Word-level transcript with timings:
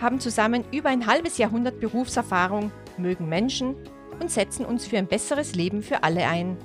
haben 0.00 0.20
zusammen 0.20 0.64
über 0.72 0.88
ein 0.88 1.06
halbes 1.06 1.38
Jahrhundert 1.38 1.80
Berufserfahrung, 1.80 2.70
mögen 2.98 3.28
Menschen 3.28 3.76
und 4.20 4.30
setzen 4.30 4.64
uns 4.64 4.86
für 4.86 4.98
ein 4.98 5.06
besseres 5.06 5.54
Leben 5.54 5.82
für 5.82 6.02
alle 6.02 6.26
ein. 6.26 6.56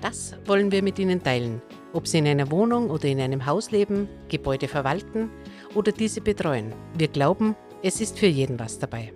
Das 0.00 0.36
wollen 0.46 0.70
wir 0.70 0.82
mit 0.82 0.98
Ihnen 0.98 1.22
teilen, 1.22 1.62
ob 1.92 2.06
Sie 2.06 2.18
in 2.18 2.26
einer 2.26 2.50
Wohnung 2.50 2.90
oder 2.90 3.06
in 3.06 3.20
einem 3.20 3.46
Haus 3.46 3.70
leben, 3.70 4.08
Gebäude 4.28 4.68
verwalten 4.68 5.30
oder 5.74 5.92
diese 5.92 6.20
betreuen. 6.20 6.74
Wir 6.96 7.08
glauben, 7.08 7.56
es 7.82 8.00
ist 8.00 8.18
für 8.18 8.26
jeden 8.26 8.58
was 8.58 8.78
dabei. 8.78 9.12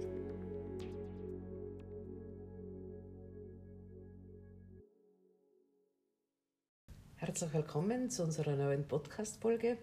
Herzlich 7.16 7.52
willkommen 7.52 8.08
zu 8.08 8.22
unserer 8.22 8.56
neuen 8.56 8.86
Podcast-Folge. 8.86 9.76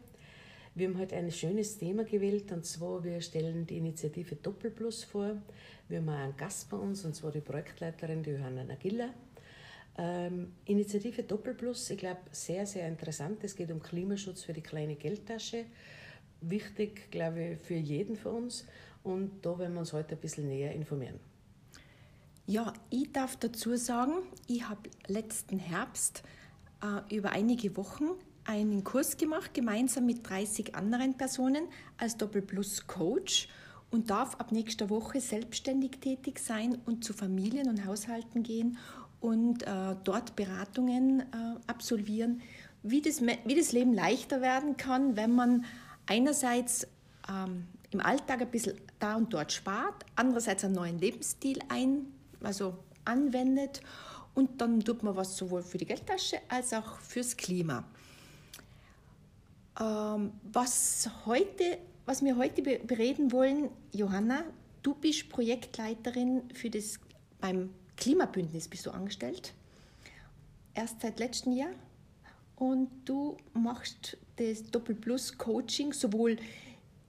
Wir 0.78 0.90
haben 0.90 0.98
heute 0.98 1.16
ein 1.16 1.32
schönes 1.32 1.78
Thema 1.78 2.04
gewählt 2.04 2.52
und 2.52 2.66
zwar 2.66 3.02
wir 3.02 3.22
stellen 3.22 3.66
die 3.66 3.78
Initiative 3.78 4.36
Doppelplus 4.36 5.06
vor. 5.06 5.38
Wir 5.88 6.00
haben 6.00 6.10
einen 6.10 6.36
Gast 6.36 6.70
bei 6.70 6.76
uns 6.76 7.06
und 7.06 7.16
zwar 7.16 7.32
die 7.32 7.40
Projektleiterin, 7.40 8.22
die 8.22 8.32
Johanna 8.32 8.66
Nagilla. 8.66 9.14
Ähm, 9.98 10.52
Initiative 10.66 11.24
Doppelplus, 11.24 11.90
ich 11.92 12.00
glaube, 12.00 12.20
sehr, 12.32 12.66
sehr 12.66 12.90
interessant. 12.90 13.42
Es 13.46 13.56
geht 13.56 13.72
um 13.72 13.82
Klimaschutz 13.82 14.44
für 14.44 14.52
die 14.52 14.60
kleine 14.60 14.98
Geldtasche. 14.98 15.64
Wichtig, 16.42 17.10
glaube 17.10 17.52
ich, 17.54 17.60
für 17.60 17.76
jeden 17.76 18.18
von 18.18 18.44
uns. 18.44 18.66
Und 19.02 19.46
da 19.46 19.58
werden 19.58 19.76
wir 19.76 19.80
uns 19.80 19.94
heute 19.94 20.16
ein 20.16 20.22
bisschen 20.22 20.50
näher 20.50 20.74
informieren. 20.74 21.22
Ja, 22.48 22.74
ich 22.90 23.14
darf 23.14 23.38
dazu 23.38 23.78
sagen, 23.78 24.12
ich 24.48 24.68
habe 24.68 24.90
letzten 25.08 25.58
Herbst 25.58 26.24
äh, 26.84 27.16
über 27.16 27.32
einige 27.32 27.78
Wochen 27.78 28.10
einen 28.46 28.84
Kurs 28.84 29.18
gemacht, 29.18 29.54
gemeinsam 29.54 30.06
mit 30.06 30.28
30 30.28 30.76
anderen 30.76 31.16
Personen 31.16 31.68
als 31.98 32.18
Doppelplus 32.18 32.88
Coach 32.88 33.50
und 33.92 34.10
darf 34.10 34.36
ab 34.36 34.52
nächster 34.52 34.90
Woche 34.90 35.20
selbstständig 35.20 36.00
tätig 36.00 36.40
sein 36.40 36.78
und 36.86 37.04
zu 37.04 37.14
Familien 37.14 37.70
und 37.70 37.86
Haushalten 37.86 38.44
gehen 38.44 38.78
und 39.20 39.64
äh, 39.64 39.96
dort 40.04 40.36
Beratungen 40.36 41.22
äh, 41.22 41.26
absolvieren, 41.68 42.42
wie 42.84 43.02
das, 43.02 43.22
wie 43.22 43.56
das 43.56 43.72
Leben 43.72 43.94
leichter 43.94 44.42
werden 44.42 44.78
kann, 44.78 45.16
wenn 45.16 45.34
man 45.34 45.66
einerseits 46.06 46.88
ähm, 47.28 47.66
im 47.90 48.00
Alltag 48.00 48.42
ein 48.42 48.52
bisschen 48.52 48.80
da 49.00 49.16
und 49.16 49.34
dort 49.34 49.52
spart, 49.52 50.06
andererseits 50.16 50.64
einen 50.64 50.76
neuen 50.76 51.00
Lebensstil 51.00 51.60
ein, 51.70 52.06
also 52.44 52.78
anwendet 53.06 53.82
und 54.36 54.62
dann 54.62 54.82
tut 54.82 55.02
man 55.02 55.16
was 55.16 55.36
sowohl 55.38 55.64
für 55.64 55.78
die 55.78 55.86
Geldtasche 55.86 56.38
als 56.50 56.74
auch 56.74 57.00
fürs 57.00 57.36
Klima. 57.36 57.86
Ähm, 59.80 60.32
was, 60.44 61.10
heute, 61.26 61.78
was 62.06 62.24
wir 62.24 62.38
heute 62.38 62.62
bereden 62.62 63.32
wollen, 63.32 63.70
Johanna, 63.92 64.44
du 64.82 64.96
bist 64.96 65.30
Projektleiterin 65.30 66.44
für 66.54 66.70
das, 66.70 67.00
beim 67.40 67.74
Klimabündnis 67.98 68.68
bist 68.68 68.86
du 68.86 68.92
angestellt, 68.92 69.54
erst 70.74 71.02
seit 71.02 71.20
letztem 71.20 71.54
Jahr. 71.54 71.72
Und 72.56 72.90
du 73.04 73.36
machst 73.54 74.18
das 74.38 74.64
Doppelplus-Coaching, 74.64 75.92
sowohl 75.92 76.38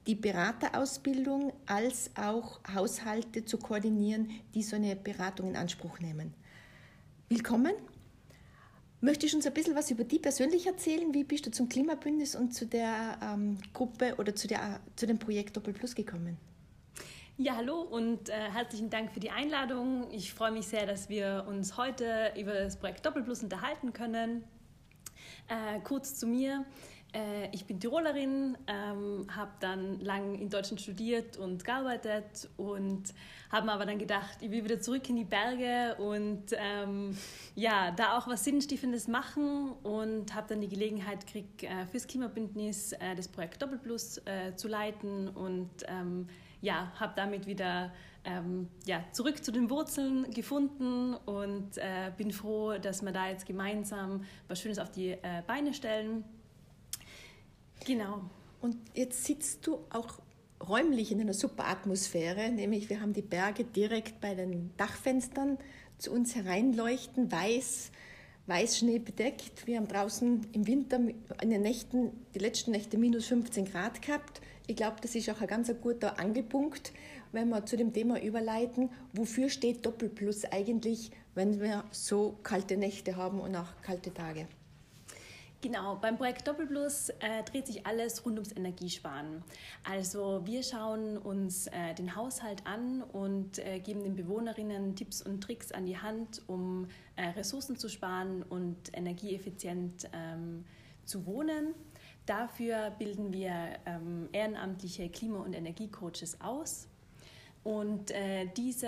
die 0.05 0.15
Beraterausbildung 0.15 1.53
als 1.65 2.09
auch 2.17 2.59
Haushalte 2.73 3.45
zu 3.45 3.57
koordinieren, 3.57 4.29
die 4.53 4.63
so 4.63 4.75
eine 4.75 4.95
Beratung 4.95 5.49
in 5.49 5.55
Anspruch 5.55 5.99
nehmen. 5.99 6.33
Willkommen 7.29 7.73
Möchtest 8.99 9.33
du 9.33 9.37
uns 9.37 9.45
ein 9.45 9.53
bisschen 9.53 9.75
was 9.75 9.91
über 9.91 10.03
dich 10.03 10.23
persönlich 10.23 10.65
erzählen? 10.65 11.13
Wie 11.13 11.23
bist 11.23 11.45
du 11.45 11.51
zum 11.51 11.69
Klimabündnis 11.69 12.35
und 12.35 12.55
zu 12.55 12.65
der 12.65 13.19
ähm, 13.21 13.59
Gruppe 13.71 14.15
oder 14.17 14.35
zu, 14.35 14.47
der, 14.47 14.79
zu 14.95 15.05
dem 15.05 15.19
Projekt 15.19 15.55
Doppel 15.55 15.73
Plus 15.73 15.93
gekommen? 15.93 16.37
Ja, 17.37 17.55
hallo 17.55 17.81
und 17.81 18.29
äh, 18.29 18.33
herzlichen 18.33 18.89
Dank 18.89 19.11
für 19.11 19.19
die 19.19 19.29
Einladung. 19.29 20.09
Ich 20.11 20.33
freue 20.33 20.51
mich 20.51 20.65
sehr, 20.65 20.87
dass 20.87 21.09
wir 21.09 21.45
uns 21.47 21.77
heute 21.77 22.33
über 22.35 22.53
das 22.53 22.77
Projekt 22.77 23.05
Doppel 23.05 23.21
Plus 23.21 23.43
unterhalten 23.43 23.93
können. 23.93 24.43
Äh, 25.47 25.79
kurz 25.81 26.15
zu 26.15 26.25
mir. 26.25 26.65
Äh, 27.17 27.49
ich 27.51 27.65
bin 27.65 27.79
Tirolerin, 27.79 28.57
ähm, 28.67 29.25
habe 29.35 29.51
dann 29.59 29.99
lang 29.99 30.35
in 30.35 30.49
Deutschland 30.49 30.79
studiert 30.79 31.37
und 31.37 31.65
gearbeitet 31.65 32.47
und 32.57 33.13
habe 33.51 33.65
mir 33.65 33.73
aber 33.73 33.85
dann 33.85 33.97
gedacht, 33.97 34.37
ich 34.41 34.51
will 34.51 34.63
wieder 34.63 34.79
zurück 34.79 35.09
in 35.09 35.15
die 35.15 35.23
Berge 35.23 35.95
und 35.99 36.43
ähm, 36.51 37.17
ja, 37.55 37.91
da 37.91 38.17
auch 38.17 38.27
was 38.27 38.43
Sinnstiftendes 38.43 39.07
machen 39.07 39.71
und 39.83 40.35
habe 40.35 40.47
dann 40.49 40.61
die 40.61 40.69
Gelegenheit 40.69 41.25
gekriegt, 41.25 41.63
äh, 41.63 41.87
fürs 41.87 42.05
Klimabündnis 42.05 42.91
äh, 42.93 43.15
das 43.15 43.27
Projekt 43.27 43.61
Doppelplus 43.61 44.19
äh, 44.19 44.55
zu 44.55 44.67
leiten 44.67 45.27
und 45.29 45.69
ähm, 45.87 46.27
ja, 46.61 46.91
habe 46.99 47.13
damit 47.15 47.47
wieder 47.47 47.91
ähm, 48.25 48.67
ja, 48.85 49.03
zurück 49.11 49.43
zu 49.43 49.51
den 49.51 49.69
Wurzeln 49.69 50.29
gefunden 50.31 51.15
und 51.25 51.77
äh, 51.77 52.11
bin 52.15 52.31
froh, 52.31 52.77
dass 52.77 53.01
wir 53.01 53.11
da 53.11 53.29
jetzt 53.29 53.45
gemeinsam 53.45 54.25
was 54.47 54.59
Schönes 54.59 54.77
auf 54.79 54.91
die 54.91 55.11
äh, 55.11 55.41
Beine 55.47 55.73
stellen. 55.73 56.25
Genau. 57.87 58.19
Und 58.59 58.75
jetzt 58.95 59.23
sitzt 59.23 59.65
du 59.65 59.77
auch 59.91 60.19
räumlich 60.67 61.13
in 61.13 61.21
einer 61.21 61.33
super 61.33 61.67
Atmosphäre, 61.67 62.49
nämlich 62.49 62.89
wir 62.89 62.99
haben 62.99 63.13
die 63.13 63.21
Berge 63.21 63.63
direkt 63.63 64.19
bei 64.19 64.35
den 64.35 64.71
Dachfenstern 64.75 65.57
zu 65.97 66.11
uns 66.11 66.35
hereinleuchten, 66.35 67.31
weiß, 67.31 67.91
weiß 68.47 68.79
Schnee 68.79 68.99
bedeckt. 68.99 69.65
Wir 69.67 69.77
haben 69.77 69.87
draußen 69.87 70.47
im 70.51 70.67
Winter 70.67 70.99
in 71.41 71.49
den 71.49 71.61
Nächten, 71.61 72.11
die 72.35 72.39
letzten 72.39 72.71
Nächte 72.71 72.97
minus 72.97 73.27
15 73.27 73.71
Grad 73.71 74.01
gehabt. 74.01 74.41
Ich 74.67 74.75
glaube, 74.75 74.97
das 75.01 75.15
ist 75.15 75.29
auch 75.29 75.39
ein 75.39 75.47
ganz 75.47 75.71
guter 75.81 76.19
Angelpunkt, 76.19 76.91
wenn 77.31 77.47
wir 77.47 77.65
zu 77.65 77.77
dem 77.77 77.93
Thema 77.93 78.21
überleiten, 78.21 78.89
wofür 79.13 79.47
steht 79.47 79.85
Doppelplus 79.85 80.43
eigentlich, 80.43 81.11
wenn 81.35 81.61
wir 81.61 81.85
so 81.91 82.37
kalte 82.43 82.75
Nächte 82.75 83.15
haben 83.15 83.39
und 83.39 83.55
auch 83.55 83.81
kalte 83.81 84.13
Tage. 84.13 84.49
Genau, 85.67 85.97
beim 85.97 86.15
Projekt 86.15 86.47
Doppelplus 86.47 87.09
äh, 87.09 87.43
dreht 87.43 87.67
sich 87.67 87.85
alles 87.85 88.23
rund 88.25 88.37
ums 88.37 88.55
Energiesparen. 88.55 89.43
Also 89.83 90.39
wir 90.45 90.63
schauen 90.63 91.17
uns 91.17 91.67
äh, 91.67 91.93
den 91.93 92.15
Haushalt 92.15 92.65
an 92.65 93.01
und 93.03 93.59
äh, 93.59 93.81
geben 93.81 94.01
den 94.01 94.15
Bewohnerinnen 94.15 94.95
Tipps 94.95 95.21
und 95.21 95.41
Tricks 95.41 95.73
an 95.73 95.85
die 95.85 95.97
Hand, 95.97 96.41
um 96.47 96.87
äh, 97.17 97.27
Ressourcen 97.31 97.75
zu 97.75 97.89
sparen 97.89 98.43
und 98.43 98.77
energieeffizient 98.93 100.09
ähm, 100.13 100.63
zu 101.03 101.25
wohnen. 101.25 101.73
Dafür 102.25 102.91
bilden 102.91 103.33
wir 103.33 103.51
ähm, 103.85 104.29
ehrenamtliche 104.31 105.09
Klima- 105.09 105.41
und 105.41 105.51
Energiecoaches 105.51 106.39
aus. 106.39 106.87
Und 107.65 108.11
äh, 108.11 108.47
diese 108.55 108.87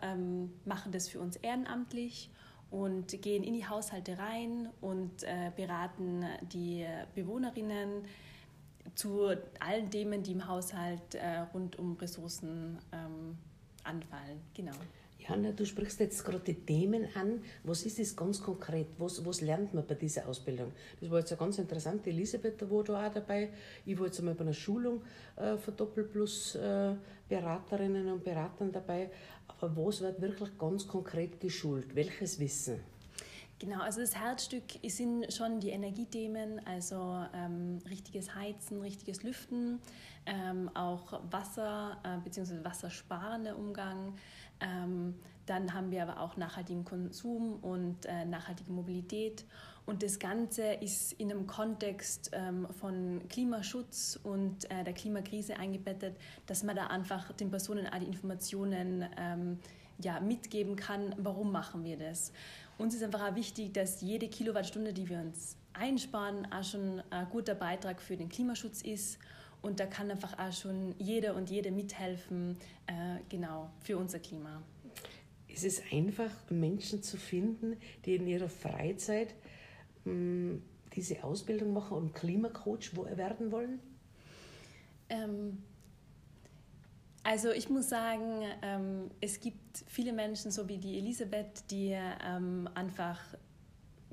ähm, 0.00 0.52
machen 0.64 0.92
das 0.92 1.08
für 1.08 1.18
uns 1.18 1.34
ehrenamtlich 1.34 2.30
und 2.70 3.20
gehen 3.22 3.42
in 3.42 3.54
die 3.54 3.66
Haushalte 3.66 4.18
rein 4.18 4.68
und 4.80 5.22
äh, 5.24 5.50
beraten 5.56 6.24
die 6.52 6.86
Bewohnerinnen 7.14 8.04
zu 8.94 9.28
allen 9.58 9.90
Themen, 9.90 10.22
die 10.22 10.32
im 10.32 10.46
Haushalt 10.46 11.14
äh, 11.14 11.38
rund 11.52 11.78
um 11.78 11.96
Ressourcen 11.96 12.78
ähm, 12.92 13.36
anfallen. 13.84 14.40
Genau. 14.54 14.72
Johanna, 15.30 15.52
du 15.52 15.64
sprichst 15.64 16.00
jetzt 16.00 16.24
gerade 16.24 16.40
die 16.40 16.54
Themen 16.54 17.06
an. 17.14 17.40
Was 17.62 17.84
ist 17.84 18.00
es 18.00 18.16
ganz 18.16 18.42
konkret? 18.42 18.88
Was, 18.98 19.24
was 19.24 19.42
lernt 19.42 19.72
man 19.72 19.86
bei 19.86 19.94
dieser 19.94 20.26
Ausbildung? 20.26 20.72
Das 21.00 21.08
war 21.08 21.20
jetzt 21.20 21.30
ja 21.30 21.36
ganz 21.36 21.56
interessant. 21.58 22.04
Die 22.04 22.10
Elisabeth 22.10 22.68
war 22.68 22.82
da 22.82 23.06
auch 23.06 23.12
dabei. 23.12 23.50
Ich 23.86 23.96
war 23.96 24.06
jetzt 24.06 24.18
einmal 24.18 24.34
bei 24.34 24.42
einer 24.42 24.52
Schulung 24.52 25.02
äh, 25.36 25.56
von 25.56 25.76
Doppelplus 25.76 26.56
äh, 26.56 26.96
Beraterinnen 27.28 28.08
und 28.08 28.24
Beratern 28.24 28.72
dabei. 28.72 29.08
Aber 29.46 29.76
was 29.76 30.00
wird 30.00 30.20
wirklich 30.20 30.58
ganz 30.58 30.88
konkret 30.88 31.38
geschult? 31.38 31.94
Welches 31.94 32.40
Wissen? 32.40 32.80
Genau, 33.60 33.82
also 33.82 34.00
das 34.00 34.16
Herzstück 34.16 34.64
sind 34.88 35.30
schon 35.30 35.60
die 35.60 35.68
Energiethemen, 35.68 36.66
also 36.66 37.22
ähm, 37.34 37.78
richtiges 37.90 38.34
Heizen, 38.34 38.80
richtiges 38.80 39.22
Lüften, 39.22 39.80
ähm, 40.24 40.70
auch 40.74 41.20
Wasser 41.30 41.98
äh, 42.02 42.16
bzw. 42.24 42.64
wassersparender 42.64 43.58
Umgang. 43.58 44.14
Ähm, 44.60 45.14
dann 45.46 45.74
haben 45.74 45.90
wir 45.90 46.02
aber 46.02 46.20
auch 46.20 46.36
nachhaltigen 46.36 46.84
Konsum 46.84 47.54
und 47.62 48.06
äh, 48.06 48.24
nachhaltige 48.24 48.70
Mobilität 48.70 49.44
und 49.90 50.04
das 50.04 50.20
Ganze 50.20 50.74
ist 50.74 51.14
in 51.14 51.32
einem 51.32 51.48
Kontext 51.48 52.30
ähm, 52.32 52.68
von 52.78 53.22
Klimaschutz 53.28 54.20
und 54.22 54.70
äh, 54.70 54.84
der 54.84 54.92
Klimakrise 54.92 55.58
eingebettet, 55.58 56.16
dass 56.46 56.62
man 56.62 56.76
da 56.76 56.86
einfach 56.86 57.32
den 57.32 57.50
Personen 57.50 57.88
all 57.88 57.98
die 57.98 58.06
Informationen 58.06 59.04
ähm, 59.18 59.58
ja, 59.98 60.20
mitgeben 60.20 60.76
kann, 60.76 61.12
warum 61.18 61.50
machen 61.50 61.82
wir 61.82 61.96
das. 61.96 62.32
Uns 62.78 62.94
ist 62.94 63.02
einfach 63.02 63.32
auch 63.32 63.34
wichtig, 63.34 63.74
dass 63.74 64.00
jede 64.00 64.28
Kilowattstunde, 64.28 64.92
die 64.92 65.08
wir 65.08 65.18
uns 65.18 65.56
einsparen, 65.72 66.46
auch 66.52 66.62
schon 66.62 67.02
ein 67.10 67.28
guter 67.28 67.56
Beitrag 67.56 68.00
für 68.00 68.16
den 68.16 68.28
Klimaschutz 68.28 68.82
ist. 68.82 69.18
Und 69.62 69.80
da 69.80 69.86
kann 69.86 70.10
einfach 70.10 70.38
auch 70.38 70.52
schon 70.52 70.94
jeder 70.98 71.34
und 71.34 71.50
jede 71.50 71.70
mithelfen, 71.70 72.56
äh, 72.86 73.18
genau, 73.28 73.70
für 73.80 73.98
unser 73.98 74.18
Klima. 74.18 74.62
Ist 75.48 75.64
es 75.64 75.82
einfach, 75.92 76.30
Menschen 76.48 77.02
zu 77.02 77.16
finden, 77.16 77.76
die 78.04 78.14
in 78.14 78.26
ihrer 78.26 78.48
Freizeit 78.48 79.34
mh, 80.04 80.12
hm, 80.12 80.62
diese 80.94 81.22
Ausbildung 81.22 81.72
machen 81.72 81.96
und 81.96 82.14
Klimacoach 82.14 82.96
werden 82.96 83.52
wollen? 83.52 83.80
Ähm, 85.08 85.62
also 87.22 87.50
ich 87.50 87.68
muss 87.68 87.88
sagen, 87.88 88.44
ähm, 88.62 89.10
es 89.20 89.40
gibt 89.40 89.84
viele 89.86 90.12
Menschen, 90.12 90.50
so 90.50 90.68
wie 90.68 90.78
die 90.78 90.98
Elisabeth, 90.98 91.70
die 91.70 91.96
ähm, 92.24 92.68
einfach 92.74 93.20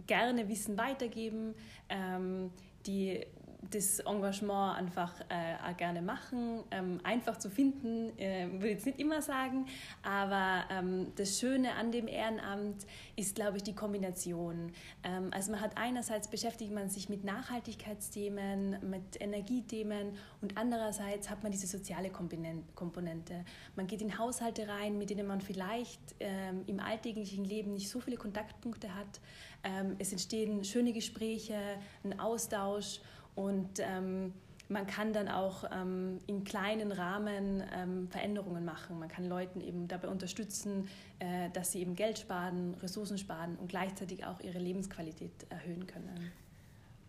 gerne 0.06 0.50
Wissen 0.50 0.78
weitergeben, 0.78 1.54
ähm, 1.90 2.52
die 2.86 3.26
das 3.72 4.00
Engagement 4.00 4.78
einfach 4.78 5.14
äh, 5.30 5.56
auch 5.66 5.76
gerne 5.78 6.02
machen. 6.02 6.64
Ähm, 6.72 7.00
einfach 7.04 7.38
zu 7.38 7.50
finden, 7.50 8.18
äh, 8.18 8.48
würde 8.52 8.68
ich 8.68 8.74
jetzt 8.74 8.86
nicht 8.86 9.00
immer 9.00 9.22
sagen, 9.22 9.66
aber 10.04 10.64
ähm, 10.72 11.12
das 11.16 11.40
Schöne 11.40 11.74
an 11.76 11.92
dem 11.92 12.08
Ehrenamt 12.08 12.86
ist, 13.16 13.36
glaube 13.36 13.58
ich, 13.58 13.64
die 13.64 13.76
Kombination. 13.76 14.72
Ähm, 15.04 15.30
also 15.32 15.52
man 15.52 15.62
hat 15.62 15.78
einerseits 15.78 16.30
beschäftigt 16.30 16.72
man 16.72 16.90
sich 16.90 17.10
mit 17.10 17.24
Nachhaltigkeitsthemen, 17.24 18.90
mit 18.90 19.20
Energiethemen 19.20 20.14
und 20.42 20.58
andererseits 20.58 21.30
hat 21.30 21.44
man 21.44 21.52
diese 21.52 21.68
soziale 21.68 22.10
Komponente. 22.10 23.46
Man 23.76 23.88
geht 23.88 24.02
in 24.02 24.18
Haushalte 24.18 24.68
rein, 24.68 24.98
mit 24.98 25.10
denen 25.10 25.28
man 25.28 25.42
vielleicht 25.42 26.02
ähm, 26.20 26.64
im 26.68 26.80
alltäglichen 26.80 27.44
Leben 27.44 27.74
nicht 27.74 27.90
so 27.90 28.00
viele 28.00 28.18
Kontaktpunkte 28.18 28.94
hat. 28.96 29.20
Ähm, 29.64 29.96
es 30.00 30.12
entstehen 30.12 30.64
schöne 30.64 30.94
Gespräche, 30.94 31.58
ein 32.04 32.20
Austausch 32.20 33.02
und 33.38 33.80
ähm, 33.80 34.34
man 34.68 34.88
kann 34.88 35.14
dann 35.14 35.30
auch 35.30 35.64
ähm, 35.72 36.20
in 36.26 36.44
kleinen 36.44 36.92
Rahmen 36.92 37.64
ähm, 37.74 38.08
Veränderungen 38.10 38.66
machen. 38.66 39.00
Man 39.00 39.08
kann 39.08 39.26
Leuten 39.26 39.62
eben 39.62 39.88
dabei 39.88 40.08
unterstützen, 40.10 40.88
äh, 41.20 41.50
dass 41.52 41.72
sie 41.72 41.82
eben 41.82 41.96
Geld 41.96 42.18
sparen, 42.18 42.74
Ressourcen 42.82 43.20
sparen 43.20 43.56
und 43.58 43.70
gleichzeitig 43.70 44.26
auch 44.26 44.40
ihre 44.42 44.58
Lebensqualität 44.58 45.32
erhöhen 45.50 45.86
können. 45.86 46.32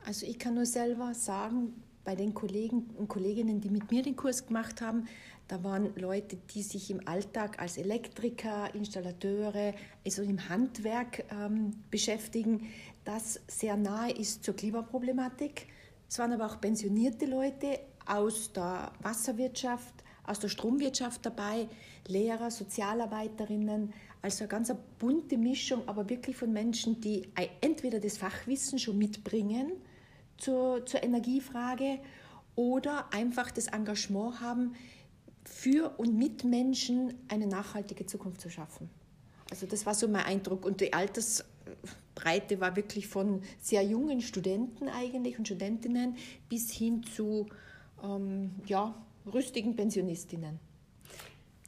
Also 0.04 0.26
ich 0.26 0.38
kann 0.38 0.54
nur 0.54 0.66
selber 0.66 1.14
sagen, 1.14 1.82
bei 2.04 2.14
den 2.14 2.34
Kollegen 2.34 2.90
und 2.98 3.08
Kolleginnen, 3.08 3.60
die 3.62 3.70
mit 3.70 3.90
mir 3.90 4.02
den 4.02 4.14
Kurs 4.14 4.46
gemacht 4.46 4.82
haben, 4.82 5.08
da 5.48 5.64
waren 5.64 5.94
Leute, 5.96 6.36
die 6.54 6.62
sich 6.62 6.90
im 6.90 7.08
Alltag 7.08 7.58
als 7.58 7.78
Elektriker, 7.78 8.74
Installateure, 8.74 9.72
also 10.04 10.22
im 10.22 10.46
Handwerk 10.50 11.24
ähm, 11.32 11.72
beschäftigen, 11.90 12.66
das 13.06 13.40
sehr 13.46 13.78
nahe 13.78 14.12
ist 14.12 14.44
zur 14.44 14.54
Klimaproblematik 14.54 15.68
es 16.08 16.18
waren 16.18 16.32
aber 16.32 16.46
auch 16.46 16.60
pensionierte 16.60 17.26
Leute 17.26 17.80
aus 18.06 18.52
der 18.52 18.92
Wasserwirtschaft, 19.02 19.94
aus 20.24 20.40
der 20.40 20.48
Stromwirtschaft 20.48 21.24
dabei, 21.24 21.68
Lehrer, 22.06 22.50
Sozialarbeiterinnen, 22.50 23.92
also 24.22 24.44
eine 24.44 24.48
ganz 24.48 24.72
bunte 24.98 25.36
Mischung, 25.36 25.86
aber 25.86 26.08
wirklich 26.08 26.36
von 26.36 26.52
Menschen, 26.52 27.00
die 27.00 27.28
entweder 27.60 28.00
das 28.00 28.16
Fachwissen 28.16 28.78
schon 28.78 28.98
mitbringen 28.98 29.72
zur, 30.38 30.84
zur 30.86 31.02
Energiefrage 31.02 32.00
oder 32.56 33.12
einfach 33.12 33.50
das 33.50 33.68
Engagement 33.68 34.40
haben, 34.40 34.74
für 35.44 35.98
und 35.98 36.16
mit 36.16 36.44
Menschen 36.44 37.14
eine 37.28 37.46
nachhaltige 37.46 38.04
Zukunft 38.06 38.40
zu 38.40 38.50
schaffen. 38.50 38.90
Also 39.50 39.66
das 39.66 39.86
war 39.86 39.94
so 39.94 40.06
mein 40.08 40.24
Eindruck. 40.24 40.64
Und 40.64 40.80
die 40.80 40.92
Alters, 40.92 41.44
Breite 42.18 42.60
war 42.60 42.74
wirklich 42.74 43.06
von 43.06 43.42
sehr 43.60 43.82
jungen 43.82 44.20
Studenten 44.20 44.88
eigentlich 44.88 45.38
und 45.38 45.46
Studentinnen 45.46 46.16
bis 46.48 46.72
hin 46.72 47.04
zu 47.04 47.46
ähm, 48.02 48.50
ja, 48.66 48.94
rüstigen 49.32 49.76
Pensionistinnen. 49.76 50.58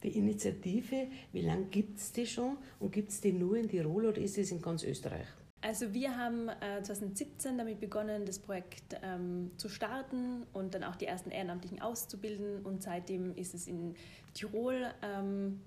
Die 0.02 0.16
Initiative, 0.16 1.08
wie 1.32 1.42
lange 1.42 1.66
gibt 1.66 1.98
es 1.98 2.12
die 2.12 2.26
schon 2.26 2.56
und 2.80 2.92
gibt 2.92 3.10
es 3.10 3.20
die 3.20 3.32
nur 3.32 3.56
in 3.56 3.68
Tirol 3.68 4.06
oder 4.06 4.20
ist 4.20 4.38
es 4.38 4.50
in 4.50 4.60
ganz 4.60 4.82
Österreich? 4.82 5.26
Also 5.62 5.92
wir 5.92 6.16
haben 6.16 6.48
äh, 6.48 6.82
2017 6.82 7.58
damit 7.58 7.80
begonnen, 7.80 8.24
das 8.24 8.38
Projekt 8.38 8.98
ähm, 9.02 9.50
zu 9.58 9.68
starten 9.68 10.46
und 10.54 10.74
dann 10.74 10.84
auch 10.84 10.96
die 10.96 11.04
ersten 11.04 11.30
Ehrenamtlichen 11.30 11.82
auszubilden 11.82 12.64
und 12.64 12.82
seitdem 12.82 13.36
ist 13.36 13.54
es 13.54 13.66
in 13.66 13.94
Tirol 14.32 14.86
ähm, 15.02 15.60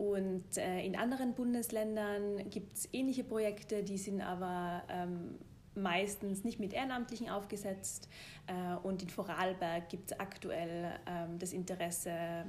und 0.00 0.56
äh, 0.56 0.80
in 0.80 0.96
anderen 0.96 1.34
Bundesländern 1.34 2.48
gibt 2.48 2.74
es 2.74 2.88
ähnliche 2.90 3.22
Projekte, 3.22 3.82
die 3.82 3.98
sind 3.98 4.22
aber 4.22 4.82
ähm, 4.88 5.34
meistens 5.74 6.42
nicht 6.42 6.58
mit 6.58 6.72
Ehrenamtlichen 6.72 7.28
aufgesetzt. 7.28 8.08
Äh, 8.46 8.76
und 8.76 9.02
in 9.02 9.10
Vorarlberg 9.10 9.90
gibt 9.90 10.10
es 10.10 10.18
aktuell 10.18 10.98
ähm, 11.06 11.38
das 11.38 11.52
Interesse, 11.52 12.46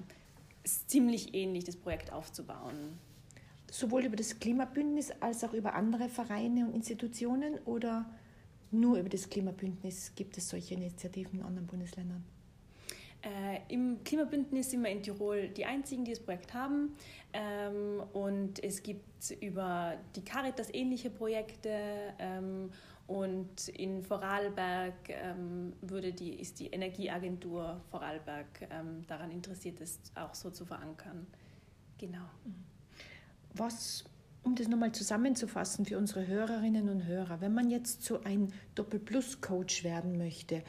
ziemlich 0.63 1.33
ähnlich 1.33 1.65
das 1.65 1.75
Projekt 1.75 2.13
aufzubauen. 2.13 2.97
Sowohl 3.69 4.05
über 4.05 4.15
das 4.15 4.39
Klimabündnis 4.39 5.11
als 5.19 5.43
auch 5.43 5.51
über 5.51 5.73
andere 5.73 6.07
Vereine 6.07 6.67
und 6.67 6.73
Institutionen 6.73 7.59
oder 7.65 8.05
nur 8.71 8.97
über 8.97 9.09
das 9.09 9.29
Klimabündnis 9.29 10.13
gibt 10.15 10.37
es 10.37 10.47
solche 10.47 10.75
Initiativen 10.75 11.39
in 11.41 11.45
anderen 11.45 11.67
Bundesländern? 11.67 12.23
Äh, 13.23 13.59
Im 13.73 14.03
Klimabündnis 14.03 14.71
sind 14.71 14.83
wir 14.83 14.89
in 14.89 15.03
Tirol 15.03 15.49
die 15.49 15.65
einzigen, 15.65 16.03
die 16.05 16.11
das 16.11 16.19
Projekt 16.19 16.53
haben. 16.53 16.95
Ähm, 17.33 18.03
und 18.13 18.63
es 18.63 18.81
gibt 18.81 19.31
über 19.41 19.93
die 20.15 20.23
Caritas 20.23 20.73
ähnliche 20.73 21.09
Projekte. 21.09 21.69
Ähm, 22.17 22.71
und 23.07 23.67
in 23.67 24.01
Vorarlberg 24.03 24.93
ähm, 25.09 25.73
würde 25.81 26.13
die, 26.13 26.39
ist 26.39 26.59
die 26.59 26.67
Energieagentur 26.67 27.81
Vorarlberg 27.91 28.67
ähm, 28.71 29.05
daran 29.07 29.31
interessiert, 29.31 29.81
das 29.81 29.99
auch 30.15 30.33
so 30.33 30.49
zu 30.49 30.65
verankern. 30.65 31.27
Genau. 31.97 32.25
Was 33.53 34.05
um 34.43 34.55
das 34.55 34.67
nochmal 34.67 34.91
zusammenzufassen 34.91 35.85
für 35.85 35.97
unsere 35.97 36.25
Hörerinnen 36.25 36.89
und 36.89 37.05
Hörer, 37.05 37.41
wenn 37.41 37.53
man 37.53 37.69
jetzt 37.69 38.03
so 38.03 38.21
ein 38.23 38.53
Doppel-Plus-Coach 38.75 39.83
werden 39.83 40.17
möchte, 40.17 40.63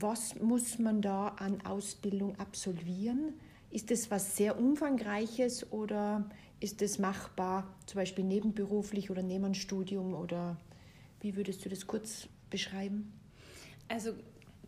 was 0.00 0.40
muss 0.40 0.78
man 0.78 1.02
da 1.02 1.28
an 1.28 1.60
Ausbildung 1.64 2.38
absolvieren? 2.38 3.34
Ist 3.70 3.90
das 3.90 4.10
was 4.10 4.36
sehr 4.36 4.58
Umfangreiches 4.58 5.72
oder 5.72 6.28
ist 6.60 6.80
das 6.80 6.98
machbar, 6.98 7.68
zum 7.86 7.98
Beispiel 7.98 8.24
nebenberuflich 8.24 9.10
oder 9.10 9.22
neben 9.22 9.44
einem 9.44 9.54
Studium 9.54 10.14
oder 10.14 10.56
wie 11.20 11.36
würdest 11.36 11.64
du 11.64 11.68
das 11.68 11.86
kurz 11.86 12.28
beschreiben? 12.50 13.12
Also 13.88 14.12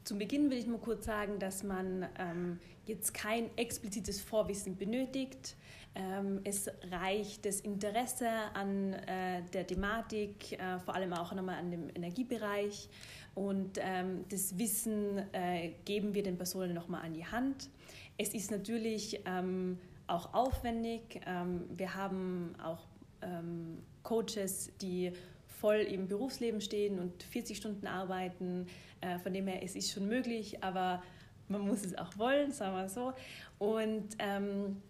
zum 0.05 0.19
Beginn 0.19 0.51
will 0.51 0.59
ich 0.59 0.67
mal 0.67 0.79
kurz 0.79 1.05
sagen, 1.05 1.39
dass 1.39 1.63
man 1.63 2.07
ähm, 2.19 2.59
jetzt 2.87 3.15
kein 3.15 3.51
explizites 3.57 4.21
Vorwissen 4.21 4.77
benötigt. 4.77 5.57
Ähm, 5.97 6.41
es 6.45 6.71
reicht 6.91 7.47
das 7.47 7.61
Interesse 7.61 8.29
an 8.55 8.93
äh, 8.93 9.43
der 9.53 9.67
Thematik, 9.67 10.53
äh, 10.53 10.79
vor 10.79 10.95
allem 10.95 11.13
auch 11.15 11.33
nochmal 11.33 11.57
an 11.57 11.71
dem 11.71 11.89
Energiebereich 11.95 12.89
und 13.35 13.79
ähm, 13.81 14.25
das 14.29 14.59
Wissen 14.59 15.19
äh, 15.33 15.73
geben 15.85 16.15
wir 16.15 16.23
den 16.23 16.37
Personen 16.37 16.75
nochmal 16.75 17.05
an 17.05 17.15
die 17.15 17.25
Hand. 17.25 17.71
Es 18.19 18.35
ist 18.35 18.51
natürlich 18.51 19.21
ähm, 19.27 19.79
auch 20.07 20.33
aufwendig. 20.33 21.21
Ähm, 21.27 21.65
wir 21.77 21.95
haben 21.95 22.55
auch 22.63 22.87
ähm, 23.23 23.83
Coaches, 24.03 24.73
die 24.81 25.13
voll 25.61 25.77
im 25.77 26.09
Berufsleben 26.09 26.61
stehen 26.61 26.99
und 26.99 27.23
40 27.23 27.57
Stunden 27.57 27.87
arbeiten. 27.87 28.67
Äh, 29.01 29.19
von 29.19 29.33
dem 29.33 29.47
her, 29.47 29.63
es 29.63 29.77
ist 29.77 29.93
schon 29.93 30.09
möglich, 30.09 30.63
aber 30.63 31.03
man 31.49 31.61
muss 31.63 31.85
es 31.85 31.97
auch 31.97 32.17
wollen, 32.17 32.53
sagen 32.53 32.77
wir 32.77 32.89
so. 32.89 33.13
Und 33.59 34.17
ähm, 34.19 34.83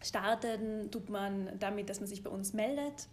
starten 0.00 0.90
tut 0.90 1.10
man 1.10 1.50
damit, 1.58 1.90
dass 1.90 2.00
man 2.00 2.08
sich 2.08 2.22
bei 2.22 2.30
uns 2.30 2.52
meldet 2.52 3.08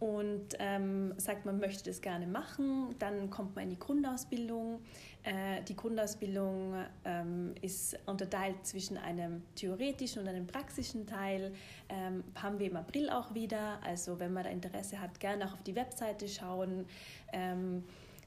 und 0.00 0.50
ähm, 0.60 1.12
sagt, 1.16 1.44
man 1.44 1.58
möchte 1.58 1.90
das 1.90 2.00
gerne 2.00 2.26
machen. 2.26 2.94
Dann 2.98 3.30
kommt 3.30 3.56
man 3.56 3.64
in 3.64 3.70
die 3.70 3.78
Grundausbildung. 3.78 4.80
Äh, 5.24 5.62
die 5.64 5.74
Grundausbildung 5.74 6.74
ähm, 7.04 7.54
ist 7.62 7.98
unterteilt 8.06 8.64
zwischen 8.64 8.96
einem 8.96 9.42
theoretischen 9.56 10.22
und 10.22 10.28
einem 10.28 10.46
praktischen 10.46 11.06
Teil. 11.06 11.52
Ähm, 11.88 12.22
haben 12.36 12.60
wir 12.60 12.70
im 12.70 12.76
April 12.76 13.10
auch 13.10 13.34
wieder. 13.34 13.80
Also 13.82 14.20
wenn 14.20 14.32
man 14.32 14.44
da 14.44 14.50
Interesse 14.50 15.00
hat, 15.00 15.18
gerne 15.18 15.48
auch 15.48 15.54
auf 15.54 15.62
die 15.62 15.74
Webseite 15.74 16.28
schauen. 16.28 16.86
Ähm, 17.32 17.82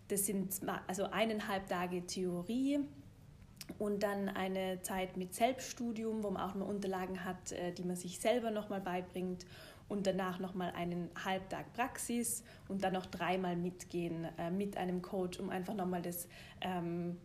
das 0.10 0.26
sind 0.26 0.54
also 0.88 1.06
eineinhalb 1.06 1.68
Tage 1.68 2.06
Theorie 2.06 2.82
und 3.78 4.04
dann 4.04 4.30
eine 4.30 4.82
Zeit 4.82 5.18
mit 5.18 5.34
Selbststudium, 5.34 6.24
wo 6.24 6.30
man 6.32 6.42
auch 6.42 6.56
noch 6.56 6.68
Unterlagen 6.68 7.24
hat, 7.24 7.52
äh, 7.52 7.72
die 7.72 7.84
man 7.84 7.96
sich 7.96 8.20
selber 8.20 8.52
nochmal 8.52 8.82
beibringt 8.82 9.46
und 9.88 10.08
danach 10.08 10.40
nochmal 10.40 10.72
einen 10.72 11.10
Halbtag 11.24 11.74
Praxis 11.74 12.44
und 12.70 12.84
dann 12.84 12.94
noch 12.94 13.06
dreimal 13.06 13.56
mitgehen 13.56 14.28
äh, 14.38 14.50
mit 14.50 14.78
einem 14.78 15.02
Coach, 15.02 15.40
um 15.40 15.50
einfach 15.50 15.74
nochmal 15.74 16.02
das 16.02 16.28
ähm, 16.62 17.18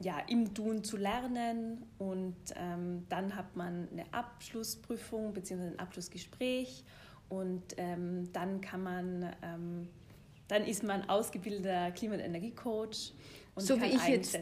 ja, 0.00 0.18
im 0.28 0.54
Tun 0.54 0.84
zu 0.84 0.96
lernen 0.96 1.84
und 1.98 2.36
ähm, 2.56 3.04
dann 3.08 3.34
hat 3.34 3.56
man 3.56 3.88
eine 3.90 4.04
Abschlussprüfung 4.12 5.32
bzw. 5.32 5.66
ein 5.68 5.78
Abschlussgespräch 5.78 6.84
und 7.28 7.62
ähm, 7.76 8.32
dann 8.32 8.60
kann 8.60 8.82
man, 8.82 9.34
ähm, 9.42 9.88
dann 10.46 10.64
ist 10.64 10.84
man 10.84 11.08
ausgebildeter 11.10 11.90
Klima- 11.90 12.14
und 12.14 12.20
Energiecoach 12.20 13.12
und 13.58 13.66
so 13.66 13.80
wie 13.80 13.86
ich. 13.86 14.08
Jetzt, 14.08 14.38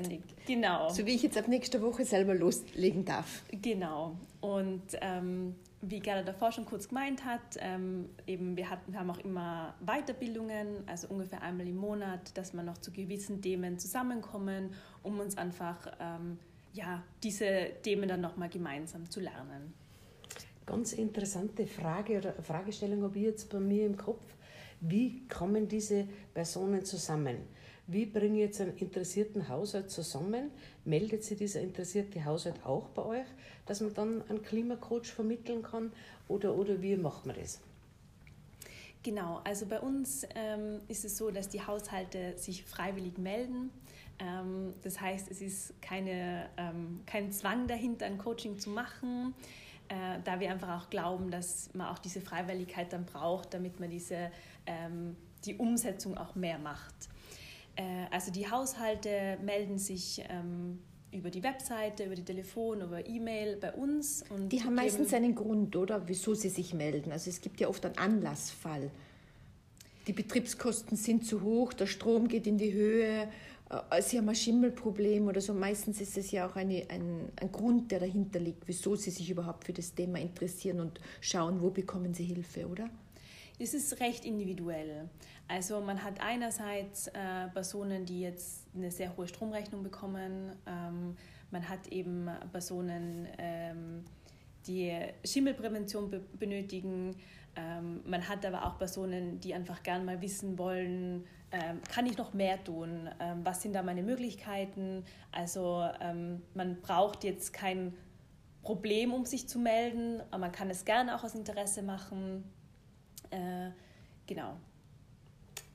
genau. 0.46 0.88
So 0.88 1.06
wie 1.06 1.14
ich 1.14 1.22
jetzt 1.22 1.36
ab 1.36 1.48
nächster 1.48 1.82
Woche 1.82 2.04
selber 2.04 2.34
loslegen 2.34 3.04
darf. 3.04 3.42
Genau. 3.62 4.16
Und 4.40 4.82
ähm, 5.00 5.54
wie 5.82 6.00
Gerda 6.00 6.22
davor 6.22 6.52
schon 6.52 6.64
kurz 6.64 6.88
gemeint 6.88 7.24
hat, 7.24 7.58
ähm, 7.58 8.08
eben 8.26 8.56
wir, 8.56 8.70
hatten, 8.70 8.92
wir 8.92 9.00
haben 9.00 9.10
auch 9.10 9.18
immer 9.18 9.74
Weiterbildungen, 9.80 10.82
also 10.86 11.08
ungefähr 11.08 11.42
einmal 11.42 11.66
im 11.66 11.76
Monat, 11.76 12.36
dass 12.36 12.54
wir 12.54 12.62
noch 12.62 12.78
zu 12.78 12.92
gewissen 12.92 13.42
Themen 13.42 13.78
zusammenkommen, 13.78 14.74
um 15.02 15.20
uns 15.20 15.36
einfach 15.36 15.86
ähm, 16.00 16.38
ja, 16.72 17.02
diese 17.22 17.70
Themen 17.82 18.08
dann 18.08 18.20
nochmal 18.20 18.48
gemeinsam 18.48 19.10
zu 19.10 19.20
lernen. 19.20 19.74
Ganz 20.66 20.92
interessante 20.92 21.66
Frage 21.66 22.18
oder 22.18 22.32
Fragestellung 22.42 23.02
habe 23.02 23.18
ich 23.18 23.24
jetzt 23.24 23.50
bei 23.50 23.60
mir 23.60 23.86
im 23.86 23.96
Kopf. 23.96 24.24
Wie 24.80 25.26
kommen 25.28 25.68
diese 25.68 26.08
Personen 26.34 26.84
zusammen? 26.84 27.36
Wie 27.88 28.04
bringe 28.04 28.36
ich 28.36 28.40
jetzt 28.40 28.60
einen 28.60 28.76
interessierten 28.78 29.48
Haushalt 29.48 29.90
zusammen? 29.90 30.50
Meldet 30.84 31.22
sich 31.22 31.38
dieser 31.38 31.60
interessierte 31.60 32.24
Haushalt 32.24 32.64
auch 32.64 32.88
bei 32.88 33.04
euch, 33.04 33.26
dass 33.64 33.80
man 33.80 33.94
dann 33.94 34.28
einen 34.28 34.42
Klimacoach 34.42 35.06
vermitteln 35.06 35.62
kann? 35.62 35.92
Oder, 36.26 36.56
oder 36.56 36.82
wie 36.82 36.96
macht 36.96 37.26
man 37.26 37.36
das? 37.36 37.60
Genau, 39.04 39.40
also 39.44 39.66
bei 39.66 39.78
uns 39.78 40.26
ähm, 40.34 40.80
ist 40.88 41.04
es 41.04 41.16
so, 41.16 41.30
dass 41.30 41.48
die 41.48 41.64
Haushalte 41.64 42.36
sich 42.36 42.64
freiwillig 42.64 43.18
melden. 43.18 43.70
Ähm, 44.18 44.74
das 44.82 45.00
heißt, 45.00 45.30
es 45.30 45.40
ist 45.40 45.80
keine, 45.80 46.48
ähm, 46.56 47.02
kein 47.06 47.30
Zwang 47.30 47.68
dahinter, 47.68 48.06
ein 48.06 48.18
Coaching 48.18 48.58
zu 48.58 48.70
machen, 48.70 49.32
äh, 49.88 50.18
da 50.24 50.40
wir 50.40 50.50
einfach 50.50 50.82
auch 50.82 50.90
glauben, 50.90 51.30
dass 51.30 51.72
man 51.72 51.86
auch 51.86 52.00
diese 52.00 52.20
Freiwilligkeit 52.20 52.92
dann 52.92 53.04
braucht, 53.04 53.54
damit 53.54 53.78
man 53.78 53.90
diese, 53.90 54.32
ähm, 54.66 55.14
die 55.44 55.54
Umsetzung 55.54 56.18
auch 56.18 56.34
mehr 56.34 56.58
macht. 56.58 57.08
Äh, 57.76 57.82
also 58.10 58.32
die 58.32 58.50
Haushalte 58.50 59.38
melden 59.42 59.78
sich 59.78 60.24
ähm, 60.28 60.80
über 61.12 61.30
die 61.30 61.42
Webseite, 61.42 62.04
über 62.04 62.14
die 62.14 62.24
Telefon, 62.24 62.80
über 62.80 63.06
E-Mail 63.06 63.56
bei 63.56 63.72
uns. 63.72 64.24
Und 64.28 64.50
die 64.50 64.62
haben 64.62 64.74
meistens 64.74 65.12
einen 65.14 65.34
Grund, 65.34 65.76
oder? 65.76 66.06
Wieso 66.06 66.34
sie 66.34 66.48
sich 66.48 66.74
melden. 66.74 67.12
Also 67.12 67.30
es 67.30 67.40
gibt 67.40 67.60
ja 67.60 67.68
oft 67.68 67.84
einen 67.86 67.98
Anlassfall. 67.98 68.90
Die 70.06 70.12
Betriebskosten 70.12 70.96
sind 70.96 71.26
zu 71.26 71.42
hoch, 71.42 71.72
der 71.72 71.86
Strom 71.86 72.28
geht 72.28 72.46
in 72.46 72.58
die 72.58 72.72
Höhe, 72.72 73.28
äh, 73.70 74.02
sie 74.02 74.18
haben 74.18 74.28
ein 74.28 74.36
Schimmelproblem 74.36 75.26
oder 75.26 75.40
so. 75.40 75.52
Meistens 75.52 76.00
ist 76.00 76.16
es 76.16 76.30
ja 76.30 76.48
auch 76.48 76.56
eine, 76.56 76.86
ein, 76.88 77.30
ein 77.36 77.50
Grund, 77.50 77.90
der 77.90 78.00
dahinter 78.00 78.38
liegt, 78.38 78.68
wieso 78.68 78.94
sie 78.94 79.10
sich 79.10 79.28
überhaupt 79.30 79.64
für 79.64 79.72
das 79.72 79.94
Thema 79.94 80.18
interessieren 80.18 80.80
und 80.80 81.00
schauen, 81.20 81.60
wo 81.60 81.70
bekommen 81.70 82.14
sie 82.14 82.24
Hilfe, 82.24 82.68
oder? 82.68 82.88
Es 83.58 83.72
ist 83.72 84.00
recht 84.00 84.24
individuell. 84.24 85.08
Also 85.48 85.80
man 85.80 86.02
hat 86.02 86.20
einerseits 86.20 87.08
äh, 87.08 87.48
Personen, 87.54 88.04
die 88.04 88.20
jetzt 88.20 88.66
eine 88.74 88.90
sehr 88.90 89.16
hohe 89.16 89.26
Stromrechnung 89.26 89.82
bekommen. 89.82 90.52
Ähm, 90.66 91.16
man 91.50 91.68
hat 91.68 91.88
eben 91.88 92.28
Personen, 92.52 93.28
ähm, 93.38 94.04
die 94.66 94.92
Schimmelprävention 95.24 96.10
be 96.10 96.20
benötigen. 96.38 97.16
Ähm, 97.54 98.02
man 98.04 98.28
hat 98.28 98.44
aber 98.44 98.66
auch 98.66 98.76
Personen, 98.76 99.40
die 99.40 99.54
einfach 99.54 99.82
gern 99.82 100.04
mal 100.04 100.20
wissen 100.20 100.58
wollen, 100.58 101.24
ähm, 101.52 101.80
kann 101.88 102.06
ich 102.06 102.18
noch 102.18 102.34
mehr 102.34 102.62
tun? 102.62 103.08
Ähm, 103.20 103.40
was 103.44 103.62
sind 103.62 103.72
da 103.72 103.82
meine 103.82 104.02
Möglichkeiten? 104.02 105.04
Also 105.32 105.88
ähm, 106.00 106.42
man 106.54 106.80
braucht 106.82 107.24
jetzt 107.24 107.52
kein 107.52 107.94
Problem, 108.62 109.14
um 109.14 109.24
sich 109.24 109.48
zu 109.48 109.58
melden, 109.58 110.20
aber 110.30 110.38
man 110.38 110.52
kann 110.52 110.68
es 110.68 110.84
gerne 110.84 111.16
auch 111.16 111.24
aus 111.24 111.34
Interesse 111.34 111.82
machen. 111.82 112.44
Äh, 113.30 113.70
genau. 114.26 114.56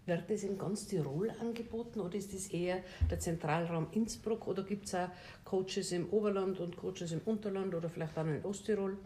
Wird 0.06 0.30
das 0.30 0.44
in 0.44 0.58
ganz 0.58 0.88
Tirol 0.88 1.32
angeboten 1.40 2.00
oder 2.00 2.16
ist 2.16 2.34
das 2.34 2.48
eher 2.48 2.84
der 3.10 3.20
Zentralraum 3.20 3.88
Innsbruck 3.92 4.48
oder 4.48 4.64
gibt 4.64 4.88
es 4.88 4.96
auch 4.96 5.10
Coaches 5.46 5.92
im 5.92 6.10
Oberland 6.10 6.60
und 6.60 6.76
Coaches 6.76 7.12
im 7.12 7.22
Unterland 7.26 7.76
oder 7.76 7.88
vielleicht 7.88 8.18
auch 8.18 8.26
in 8.26 8.44
Osttirol? 8.44 8.98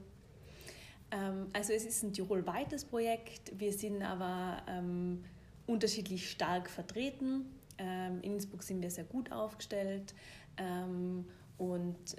Ähm, 1.11 1.47
also 1.51 1.73
es 1.73 1.85
ist 1.85 2.03
ein 2.03 2.13
tirolweites 2.13 2.85
Projekt, 2.85 3.59
wir 3.59 3.73
sind 3.73 4.01
aber 4.01 4.61
ähm, 4.69 5.23
unterschiedlich 5.67 6.29
stark 6.31 6.69
vertreten. 6.69 7.45
Ähm, 7.77 8.19
in 8.21 8.33
Innsbruck 8.33 8.63
sind 8.63 8.81
wir 8.81 8.89
sehr 8.89 9.03
gut 9.03 9.31
aufgestellt 9.33 10.13
ähm, 10.57 11.25
und 11.57 12.15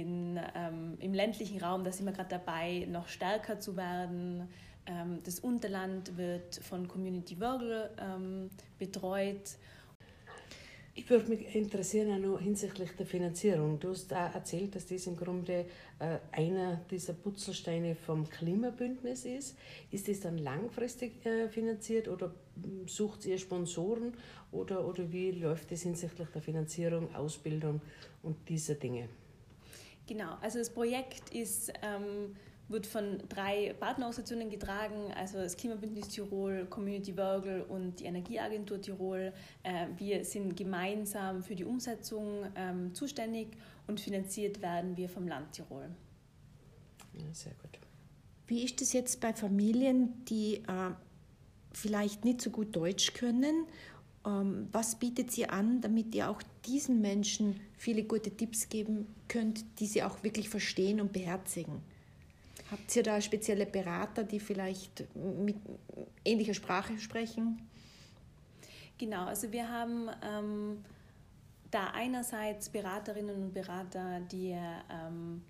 in, 0.00 0.40
ähm, 0.54 0.96
im 1.00 1.14
ländlichen 1.14 1.60
Raum, 1.60 1.84
da 1.84 1.92
sind 1.92 2.06
wir 2.06 2.12
gerade 2.12 2.30
dabei, 2.30 2.86
noch 2.90 3.08
stärker 3.08 3.60
zu 3.60 3.76
werden. 3.76 4.48
Ähm, 4.86 5.20
das 5.24 5.40
Unterland 5.40 6.16
wird 6.16 6.56
von 6.56 6.88
Community 6.88 7.40
Wörgl 7.40 7.90
ähm, 7.98 8.50
betreut. 8.78 9.56
Ich 10.96 11.10
würde 11.10 11.28
mich 11.28 11.56
interessieren 11.56 12.12
auch 12.12 12.28
noch 12.28 12.40
hinsichtlich 12.40 12.92
der 12.92 13.04
Finanzierung. 13.04 13.80
Du 13.80 13.88
hast 13.88 14.12
auch 14.12 14.32
erzählt, 14.32 14.76
dass 14.76 14.86
das 14.86 15.08
im 15.08 15.16
Grunde 15.16 15.66
äh, 15.98 16.18
einer 16.30 16.76
dieser 16.88 17.14
Putzelsteine 17.14 17.96
vom 17.96 18.30
Klimabündnis 18.30 19.24
ist. 19.24 19.56
Ist 19.90 20.06
das 20.06 20.20
dann 20.20 20.38
langfristig 20.38 21.26
äh, 21.26 21.48
finanziert 21.48 22.06
oder 22.06 22.32
hm, 22.62 22.86
sucht 22.86 23.26
ihr 23.26 23.38
Sponsoren 23.38 24.14
oder, 24.52 24.86
oder 24.86 25.10
wie 25.10 25.32
läuft 25.32 25.72
das 25.72 25.82
hinsichtlich 25.82 26.28
der 26.28 26.42
Finanzierung, 26.42 27.12
Ausbildung 27.12 27.80
und 28.22 28.48
dieser 28.48 28.74
Dinge? 28.74 29.08
Genau, 30.06 30.36
also 30.40 30.58
das 30.58 30.70
Projekt 30.70 31.34
ist 31.34 31.72
ähm, 31.82 32.36
wird 32.68 32.86
von 32.86 33.18
drei 33.28 33.74
Partnerorganisationen 33.78 34.48
getragen, 34.50 35.12
also 35.14 35.38
das 35.38 35.56
Klimabündnis 35.56 36.08
Tirol, 36.08 36.66
Community 36.70 37.16
Wörgl 37.16 37.62
und 37.68 38.00
die 38.00 38.04
Energieagentur 38.04 38.80
Tirol. 38.80 39.32
Äh, 39.62 39.88
wir 39.96 40.24
sind 40.24 40.56
gemeinsam 40.56 41.42
für 41.42 41.54
die 41.54 41.64
Umsetzung 41.64 42.46
ähm, 42.56 42.94
zuständig 42.94 43.48
und 43.86 44.00
finanziert 44.00 44.62
werden 44.62 44.96
wir 44.96 45.08
vom 45.08 45.28
Land 45.28 45.52
Tirol. 45.52 45.90
Ja, 47.12 47.32
sehr 47.32 47.52
gut. 47.54 47.78
Wie 48.46 48.64
ist 48.64 48.80
es 48.82 48.92
jetzt 48.92 49.20
bei 49.20 49.32
Familien, 49.32 50.24
die 50.26 50.56
äh, 50.56 50.90
vielleicht 51.72 52.24
nicht 52.24 52.40
so 52.40 52.50
gut 52.50 52.74
Deutsch 52.74 53.14
können? 53.14 53.66
Ähm, 54.26 54.68
was 54.72 54.96
bietet 54.96 55.30
sie 55.30 55.48
an, 55.48 55.80
damit 55.80 56.14
ihr 56.14 56.30
auch 56.30 56.42
diesen 56.66 57.00
Menschen 57.00 57.60
viele 57.76 58.04
gute 58.04 58.30
Tipps 58.30 58.68
geben 58.68 59.06
könnt, 59.28 59.64
die 59.80 59.86
sie 59.86 60.02
auch 60.02 60.22
wirklich 60.22 60.48
verstehen 60.48 61.00
und 61.00 61.12
beherzigen? 61.12 61.82
Habt 62.70 62.96
ihr 62.96 63.02
da 63.02 63.20
spezielle 63.20 63.66
Berater, 63.66 64.24
die 64.24 64.40
vielleicht 64.40 65.04
mit 65.14 65.56
ähnlicher 66.24 66.54
Sprache 66.54 66.98
sprechen? 66.98 67.60
Genau, 68.96 69.26
also 69.26 69.52
wir 69.52 69.68
haben 69.68 70.08
ähm, 70.22 70.84
da 71.70 71.88
einerseits 71.88 72.70
Beraterinnen 72.70 73.44
und 73.44 73.52
Berater, 73.52 74.20
die 74.20 74.56
ähm, 74.90 75.42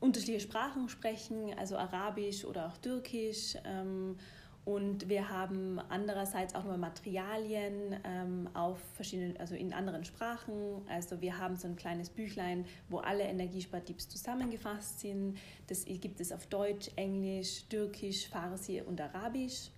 unterschiedliche 0.00 0.40
Sprachen 0.40 0.88
sprechen, 0.88 1.54
also 1.56 1.76
Arabisch 1.76 2.44
oder 2.44 2.66
auch 2.68 2.76
Türkisch. 2.78 3.56
Ähm, 3.64 4.16
und 4.64 5.10
wir 5.10 5.28
haben 5.28 5.78
andererseits 5.90 6.54
auch 6.54 6.64
noch 6.64 6.78
Materialien 6.78 7.96
ähm, 8.02 8.48
auf 8.54 8.78
verschiedenen, 8.94 9.36
also 9.36 9.54
in 9.54 9.74
anderen 9.74 10.04
Sprachen. 10.04 10.80
Also 10.88 11.20
wir 11.20 11.36
haben 11.38 11.56
so 11.56 11.68
ein 11.68 11.76
kleines 11.76 12.08
Büchlein, 12.08 12.64
wo 12.88 12.98
alle 12.98 13.24
Energiespartipps 13.24 14.08
zusammengefasst 14.08 15.00
sind. 15.00 15.36
Das 15.66 15.84
gibt 15.84 16.18
es 16.20 16.32
auf 16.32 16.46
Deutsch, 16.46 16.90
Englisch, 16.96 17.64
Türkisch, 17.68 18.26
Farsi 18.28 18.80
und 18.80 19.02
Arabisch, 19.02 19.68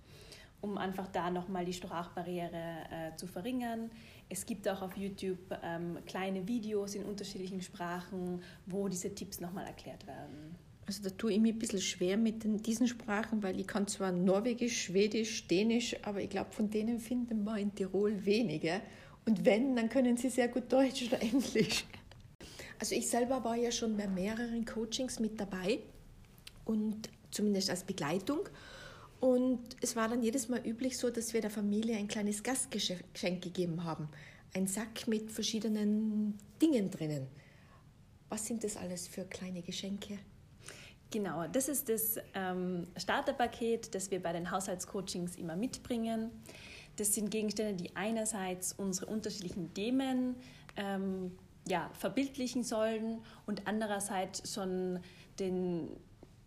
um 0.61 0.77
einfach 0.77 1.07
da 1.07 1.31
nochmal 1.31 1.65
die 1.65 1.73
Sprachbarriere 1.73 2.77
äh, 2.89 3.15
zu 3.17 3.27
verringern. 3.27 3.91
Es 4.29 4.45
gibt 4.45 4.69
auch 4.69 4.81
auf 4.81 4.95
YouTube 4.95 5.57
ähm, 5.63 5.97
kleine 6.05 6.47
Videos 6.47 6.95
in 6.95 7.03
unterschiedlichen 7.03 7.61
Sprachen, 7.61 8.41
wo 8.65 8.87
diese 8.87 9.13
Tipps 9.13 9.41
nochmal 9.41 9.65
erklärt 9.65 10.07
werden. 10.07 10.66
Also 10.87 11.03
da 11.03 11.09
tue 11.09 11.33
ich 11.33 11.39
mir 11.39 11.53
ein 11.53 11.59
bisschen 11.59 11.81
schwer 11.81 12.15
mit 12.15 12.45
den, 12.45 12.63
diesen 12.63 12.87
Sprachen, 12.87 13.43
weil 13.43 13.59
ich 13.59 13.67
kann 13.67 13.87
zwar 13.89 14.13
Norwegisch, 14.13 14.83
Schwedisch, 14.83 15.45
Dänisch, 15.47 15.97
aber 16.03 16.21
ich 16.21 16.29
glaube, 16.29 16.51
von 16.51 16.69
denen 16.69 16.99
finden 17.01 17.43
wir 17.43 17.57
in 17.57 17.75
Tirol 17.75 18.25
wenige. 18.25 18.79
Und 19.25 19.43
wenn, 19.43 19.75
dann 19.75 19.89
können 19.89 20.15
sie 20.15 20.29
sehr 20.29 20.47
gut 20.47 20.71
Deutsch 20.71 21.05
oder 21.07 21.21
Englisch. 21.21 21.83
Also 22.79 22.95
ich 22.95 23.09
selber 23.09 23.43
war 23.43 23.57
ja 23.57 23.69
schon 23.69 23.97
bei 23.97 24.07
mehreren 24.07 24.63
Coachings 24.63 25.19
mit 25.19 25.37
dabei 25.37 25.79
und 26.63 27.09
zumindest 27.31 27.69
als 27.69 27.83
Begleitung. 27.83 28.47
Und 29.19 29.59
es 29.81 29.97
war 29.97 30.07
dann 30.07 30.23
jedes 30.23 30.47
Mal 30.47 30.65
üblich 30.65 30.97
so, 30.97 31.09
dass 31.09 31.33
wir 31.33 31.41
der 31.41 31.49
Familie 31.49 31.97
ein 31.97 32.07
kleines 32.07 32.43
Gastgeschenk 32.43 33.41
gegeben 33.41 33.83
haben. 33.83 34.07
ein 34.53 34.67
Sack 34.67 35.07
mit 35.07 35.31
verschiedenen 35.31 36.37
Dingen 36.61 36.89
drinnen. 36.89 37.27
Was 38.29 38.45
sind 38.45 38.63
das 38.63 38.77
alles 38.77 39.07
für 39.07 39.25
kleine 39.25 39.61
Geschenke? 39.61 40.19
Genau, 41.09 41.47
das 41.47 41.69
ist 41.69 41.87
das 41.87 42.17
ähm, 42.33 42.85
Starterpaket, 42.97 43.95
das 43.95 44.11
wir 44.11 44.21
bei 44.21 44.33
den 44.33 44.51
Haushaltscoachings 44.51 45.37
immer 45.37 45.55
mitbringen. 45.55 46.31
Das 46.97 47.13
sind 47.13 47.31
Gegenstände, 47.31 47.81
die 47.81 47.95
einerseits 47.95 48.73
unsere 48.73 49.05
unterschiedlichen 49.05 49.73
Themen 49.73 50.35
ähm, 50.75 51.31
ja, 51.67 51.89
verbildlichen 51.93 52.63
sollen 52.63 53.21
und 53.45 53.67
andererseits 53.67 54.53
schon 54.53 54.99
den, 55.39 55.89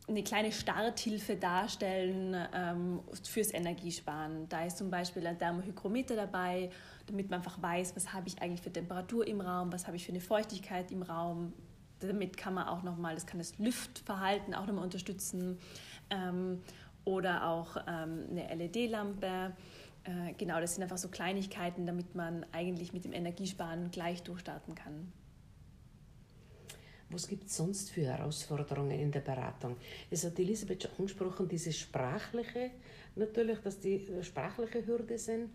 eine 0.09 0.23
kleine 0.23 0.53
Starthilfe 0.53 1.37
darstellen 1.37 2.37
ähm, 2.55 3.01
fürs 3.23 3.55
Energiesparen. 3.55 4.49
Da 4.49 4.65
ist 4.65 4.77
zum 4.77 4.91
Beispiel 4.91 5.27
ein 5.27 5.39
Thermohygrometer 5.39 6.17
dabei, 6.17 6.71
damit 7.07 7.31
man 7.31 7.41
einfach 7.41 7.63
weiß, 7.63 7.97
was 7.97 8.13
habe 8.13 8.29
ich 8.29 8.41
eigentlich 8.43 8.61
für 8.61 8.73
Temperatur 8.73 9.27
im 9.27 9.41
Raum, 9.41 9.73
was 9.73 9.87
habe 9.87 9.97
ich 9.97 10.05
für 10.05 10.13
eine 10.13 10.21
Feuchtigkeit 10.21 10.91
im 10.91 11.03
Raum. 11.03 11.53
Damit 12.01 12.37
kann 12.37 12.55
man 12.55 12.69
auch 12.69 12.83
nochmal, 12.83 13.15
das 13.15 13.27
kann 13.27 13.39
das 13.39 13.59
Lüftverhalten 13.59 14.55
auch 14.55 14.67
nochmal 14.67 14.85
unterstützen. 14.85 15.59
Ähm, 16.11 16.61
oder 17.05 17.47
auch 17.47 17.77
ähm, 17.89 18.27
eine 18.31 18.55
LED-Lampe. 18.55 19.53
Äh, 20.05 20.33
genau, 20.37 20.61
das 20.61 20.75
sind 20.75 20.83
einfach 20.83 20.99
so 20.99 21.09
Kleinigkeiten, 21.09 21.87
damit 21.87 22.15
man 22.15 22.45
eigentlich 22.53 22.93
mit 22.93 23.05
dem 23.05 23.13
Energiesparen 23.13 23.91
gleich 23.91 24.23
durchstarten 24.23 24.75
kann. 24.75 25.13
Was 27.11 27.27
gibt 27.27 27.49
es 27.49 27.57
sonst 27.57 27.91
für 27.91 28.03
Herausforderungen 28.03 28.93
in 28.93 29.11
der 29.11 29.21
Beratung? 29.21 29.77
Es 30.11 30.25
hat 30.25 30.39
Elisabeth 30.39 30.85
schon 30.85 30.93
angesprochen, 30.99 31.49
diese 31.49 31.73
sprachliche, 31.73 32.71
natürlich, 33.17 33.59
dass 33.59 33.81
die 33.81 34.07
sprachliche 34.23 34.87
Hürde 34.87 35.19
sind, 35.19 35.51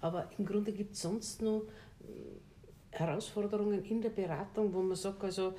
aber 0.00 0.30
im 0.38 0.46
Grunde 0.46 0.72
gibt 0.72 0.94
es 0.94 1.02
sonst 1.02 1.42
noch 1.42 1.62
äh, 2.00 2.96
Herausforderungen 2.96 3.84
in 3.84 4.00
der 4.00 4.10
Beratung, 4.10 4.72
wo 4.72 4.82
man 4.82 4.96
sagt, 4.96 5.22
also 5.24 5.54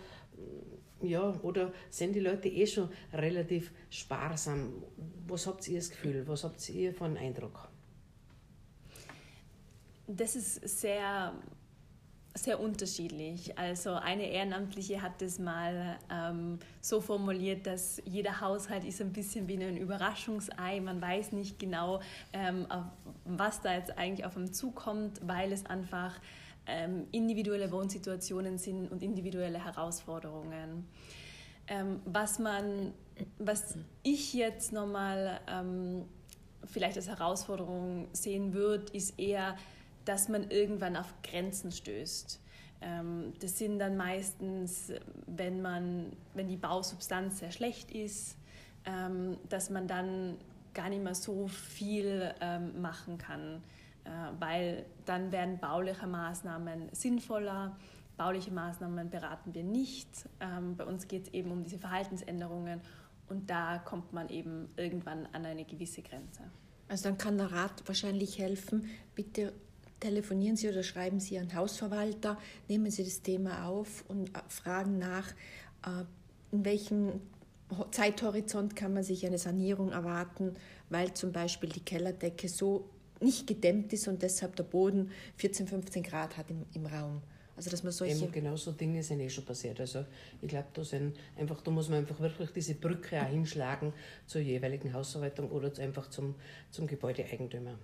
ja, 1.01 1.33
oder 1.41 1.73
sind 1.89 2.13
die 2.13 2.19
Leute 2.19 2.47
eh 2.47 2.67
schon 2.67 2.89
relativ 3.13 3.71
sparsam? 3.89 4.83
Was 5.27 5.47
habt 5.47 5.67
ihr 5.67 5.79
das 5.79 5.89
Gefühl? 5.89 6.27
Was 6.27 6.43
habt 6.43 6.67
ihr 6.69 6.93
für 6.93 7.05
einen 7.05 7.17
Eindruck? 7.17 7.69
Das 10.07 10.35
ist 10.35 10.67
sehr, 10.81 11.33
sehr 12.33 12.59
unterschiedlich. 12.59 13.57
Also 13.57 13.93
eine 13.93 14.29
Ehrenamtliche 14.29 15.01
hat 15.01 15.21
das 15.21 15.39
mal 15.39 15.97
ähm, 16.11 16.59
so 16.81 17.01
formuliert, 17.01 17.65
dass 17.65 18.01
jeder 18.05 18.41
Haushalt 18.41 18.83
ist 18.83 19.01
ein 19.01 19.13
bisschen 19.13 19.47
wie 19.47 19.63
ein 19.63 19.77
Überraschungsei. 19.77 20.81
Man 20.81 21.01
weiß 21.01 21.31
nicht 21.31 21.59
genau, 21.59 22.01
ähm, 22.33 22.67
was 23.25 23.61
da 23.61 23.73
jetzt 23.73 23.97
eigentlich 23.97 24.25
auf 24.25 24.35
einem 24.35 24.51
zukommt, 24.51 25.21
weil 25.25 25.51
es 25.51 25.65
einfach 25.65 26.19
ähm, 26.67 27.07
individuelle 27.11 27.71
Wohnsituationen 27.71 28.57
sind 28.57 28.91
und 28.91 29.01
individuelle 29.03 29.63
Herausforderungen. 29.63 30.87
Ähm, 31.67 31.99
was 32.05 32.39
man, 32.39 32.93
was 33.37 33.75
ich 34.03 34.33
jetzt 34.33 34.73
nochmal 34.73 35.39
ähm, 35.47 36.05
vielleicht 36.65 36.97
als 36.97 37.07
Herausforderung 37.07 38.07
sehen 38.13 38.53
würde, 38.53 38.91
ist 38.93 39.19
eher 39.19 39.55
dass 40.05 40.29
man 40.29 40.49
irgendwann 40.49 40.95
auf 40.95 41.13
Grenzen 41.23 41.71
stößt. 41.71 42.39
Ähm, 42.81 43.33
das 43.39 43.57
sind 43.57 43.79
dann 43.79 43.97
meistens, 43.97 44.91
wenn, 45.27 45.61
man, 45.61 46.13
wenn 46.33 46.47
die 46.47 46.57
Bausubstanz 46.57 47.39
sehr 47.39 47.51
schlecht 47.51 47.91
ist, 47.91 48.37
ähm, 48.85 49.37
dass 49.49 49.69
man 49.69 49.87
dann 49.87 50.37
gar 50.73 50.89
nicht 50.89 51.03
mehr 51.03 51.15
so 51.15 51.47
viel 51.47 52.33
ähm, 52.41 52.81
machen 52.81 53.17
kann, 53.17 53.61
weil 54.39 54.85
dann 55.05 55.31
werden 55.31 55.59
bauliche 55.59 56.07
Maßnahmen 56.07 56.89
sinnvoller. 56.91 57.77
Bauliche 58.17 58.51
Maßnahmen 58.51 59.09
beraten 59.09 59.53
wir 59.53 59.63
nicht. 59.63 60.27
bei 60.77 60.85
uns 60.85 61.07
geht 61.07 61.27
es 61.27 61.33
eben 61.33 61.51
um 61.51 61.63
diese 61.63 61.77
Verhaltensänderungen 61.79 62.81
und 63.29 63.49
da 63.49 63.77
kommt 63.79 64.13
man 64.13 64.29
eben 64.29 64.69
irgendwann 64.75 65.25
an 65.31 65.45
eine 65.45 65.65
gewisse 65.65 66.01
Grenze. 66.01 66.43
Also 66.89 67.05
dann 67.05 67.17
kann 67.17 67.37
der 67.37 67.51
Rat 67.51 67.83
wahrscheinlich 67.85 68.37
helfen, 68.37 68.89
bitte 69.15 69.53
telefonieren 70.01 70.57
Sie 70.57 70.67
oder 70.67 70.83
schreiben 70.83 71.21
Sie 71.21 71.35
Ihren 71.35 71.55
Hausverwalter, 71.55 72.37
nehmen 72.67 72.91
Sie 72.91 73.05
das 73.05 73.21
Thema 73.21 73.67
auf 73.67 74.03
und 74.09 74.35
äh, 74.35 74.41
fragen 74.49 74.99
nach, 74.99 75.29
äh, 75.85 76.03
in 76.51 76.65
welchem 76.65 77.21
Zeithorizont 77.91 78.75
kann 78.75 78.93
man 78.93 79.03
sich 79.03 79.25
eine 79.25 79.37
Sanierung 79.37 79.93
erwarten, 79.93 80.55
weil 80.89 81.13
zum 81.13 81.31
Beispiel 81.31 81.69
die 81.69 81.79
Kellerdecke 81.79 82.49
so 82.49 82.89
nicht 83.21 83.47
gedämmt 83.47 83.93
ist 83.93 84.07
und 84.07 84.21
deshalb 84.21 84.55
der 84.55 84.63
Boden 84.63 85.11
14, 85.37 85.67
15 85.67 86.03
Grad 86.03 86.37
hat 86.37 86.49
im, 86.49 86.65
im 86.73 86.85
Raum. 86.85 87.21
Also 87.55 87.69
dass 87.69 87.83
man 87.83 87.91
solche 87.91 88.15
Eben 88.15 88.31
genau 88.31 88.55
so 88.55 88.71
Dinge 88.71 89.03
sind 89.03 89.19
eh 89.19 89.29
schon 89.29 89.45
passiert. 89.45 89.79
Also 89.79 90.05
ich 90.41 90.47
glaube, 90.47 90.67
da 90.73 90.83
sind 90.83 91.15
einfach, 91.37 91.61
da 91.61 91.69
muss 91.69 91.89
man 91.89 91.99
einfach 91.99 92.19
wirklich 92.19 92.49
diese 92.51 92.73
Brücke 92.73 93.21
auch 93.21 93.27
hinschlagen 93.27 93.93
zur 94.25 94.41
jeweiligen 94.41 94.93
Hausverwaltung 94.93 95.51
oder 95.51 95.71
einfach 95.79 96.09
zum, 96.09 96.35
zum 96.71 96.87
Gebäudeeigentümer. 96.87 97.77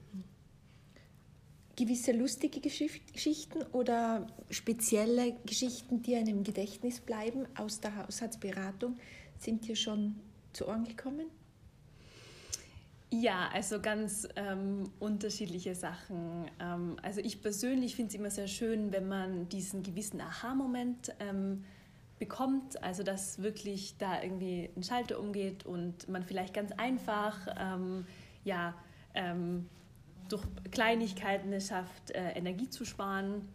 Gewisse 1.76 2.12
lustige 2.12 2.60
Geschichten 2.60 3.62
oder 3.72 4.26
spezielle 4.50 5.36
Geschichten, 5.46 6.02
die 6.02 6.16
einem 6.16 6.38
im 6.38 6.44
Gedächtnis 6.44 7.00
bleiben 7.00 7.46
aus 7.56 7.80
der 7.80 7.96
Haushaltsberatung, 7.98 8.98
sind 9.38 9.68
dir 9.68 9.76
schon 9.76 10.16
zu 10.54 10.68
Ohren 10.68 10.86
gekommen? 10.86 11.28
Ja, 13.10 13.50
also 13.54 13.80
ganz 13.80 14.28
ähm, 14.36 14.92
unterschiedliche 15.00 15.76
Sachen. 15.76 16.52
Ähm, 16.60 16.98
also 17.02 17.22
ich 17.22 17.42
persönlich 17.42 17.96
finde 17.96 18.10
es 18.10 18.16
immer 18.16 18.30
sehr 18.30 18.50
schön, 18.50 18.92
wenn 18.92 19.08
man 19.08 19.48
diesen 19.48 19.82
gewissen 19.82 20.20
Aha-Moment 20.20 21.14
ähm, 21.22 21.64
bekommt, 22.20 22.84
also 22.84 23.04
dass 23.04 23.42
wirklich 23.42 23.98
da 23.98 24.22
irgendwie 24.22 24.70
ein 24.76 24.84
Schalter 24.84 25.20
umgeht 25.20 25.66
und 25.66 26.10
man 26.10 26.24
vielleicht 26.24 26.54
ganz 26.54 26.74
einfach 26.74 27.48
ähm, 27.58 28.06
ja, 28.44 28.74
ähm, 29.14 29.70
durch 30.28 30.44
Kleinigkeiten 30.72 31.54
es 31.54 31.68
schafft, 31.68 32.12
äh, 32.12 32.32
Energie 32.32 32.70
zu 32.70 32.84
sparen. 32.84 33.48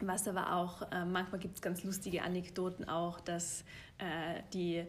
Was 0.00 0.28
aber 0.28 0.54
auch, 0.54 0.82
äh, 0.92 1.04
manchmal 1.04 1.40
gibt 1.40 1.56
es 1.56 1.62
ganz 1.62 1.82
lustige 1.82 2.22
Anekdoten 2.22 2.88
auch, 2.88 3.20
dass 3.20 3.64
äh, 3.98 4.42
die, 4.52 4.84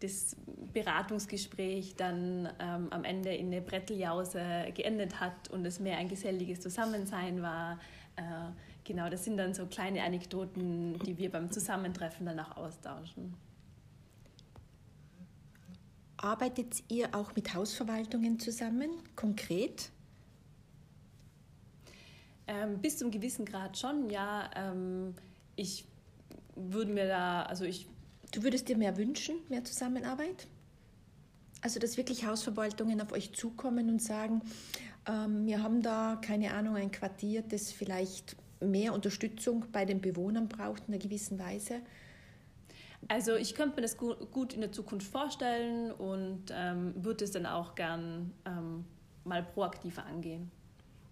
das 0.00 0.36
Beratungsgespräch 0.72 1.96
dann 1.96 2.48
ähm, 2.58 2.88
am 2.90 3.04
Ende 3.04 3.34
in 3.34 3.46
eine 3.46 3.62
Bretteljause 3.62 4.40
geendet 4.74 5.20
hat 5.20 5.48
und 5.50 5.64
es 5.64 5.80
mehr 5.80 5.96
ein 5.96 6.08
geselliges 6.08 6.60
Zusammensein 6.60 7.40
war. 7.40 7.78
Äh, 8.16 8.22
genau, 8.84 9.08
das 9.08 9.24
sind 9.24 9.36
dann 9.38 9.54
so 9.54 9.66
kleine 9.66 10.02
Anekdoten, 10.02 10.98
die 11.00 11.16
wir 11.16 11.30
beim 11.30 11.50
Zusammentreffen 11.50 12.26
dann 12.26 12.40
auch 12.40 12.56
austauschen. 12.56 13.34
Arbeitet 16.18 16.82
ihr 16.88 17.14
auch 17.14 17.34
mit 17.36 17.54
Hausverwaltungen 17.54 18.38
zusammen, 18.38 18.90
konkret? 19.14 19.90
Ähm, 22.46 22.78
bis 22.78 22.98
zum 22.98 23.10
gewissen 23.10 23.44
Grad 23.44 23.76
schon, 23.76 24.08
ja. 24.08 24.50
Ähm, 24.54 25.14
ich 25.56 25.84
würde 26.54 26.92
mir 26.92 27.06
da, 27.06 27.42
also 27.42 27.64
ich. 27.64 27.88
Du 28.36 28.42
würdest 28.42 28.68
dir 28.68 28.76
mehr 28.76 28.98
wünschen, 28.98 29.36
mehr 29.48 29.64
Zusammenarbeit? 29.64 30.46
Also, 31.62 31.80
dass 31.80 31.96
wirklich 31.96 32.26
Hausverwaltungen 32.26 33.00
auf 33.00 33.10
euch 33.12 33.32
zukommen 33.32 33.88
und 33.88 34.02
sagen, 34.02 34.42
ähm, 35.08 35.46
wir 35.46 35.62
haben 35.62 35.80
da, 35.80 36.20
keine 36.20 36.52
Ahnung, 36.52 36.76
ein 36.76 36.90
Quartier, 36.90 37.40
das 37.40 37.72
vielleicht 37.72 38.36
mehr 38.60 38.92
Unterstützung 38.92 39.64
bei 39.72 39.86
den 39.86 40.02
Bewohnern 40.02 40.48
braucht 40.48 40.82
in 40.86 40.92
einer 40.92 41.02
gewissen 41.02 41.38
Weise? 41.38 41.80
Also 43.08 43.36
ich 43.36 43.54
könnte 43.54 43.76
mir 43.76 43.82
das 43.82 43.96
gut 43.96 44.52
in 44.52 44.60
der 44.60 44.70
Zukunft 44.70 45.10
vorstellen 45.10 45.90
und 45.92 46.50
ähm, 46.52 46.92
würde 46.94 47.24
es 47.24 47.30
dann 47.30 47.46
auch 47.46 47.74
gern 47.74 48.34
ähm, 48.44 48.84
mal 49.24 49.42
proaktiver 49.42 50.04
angehen. 50.04 50.50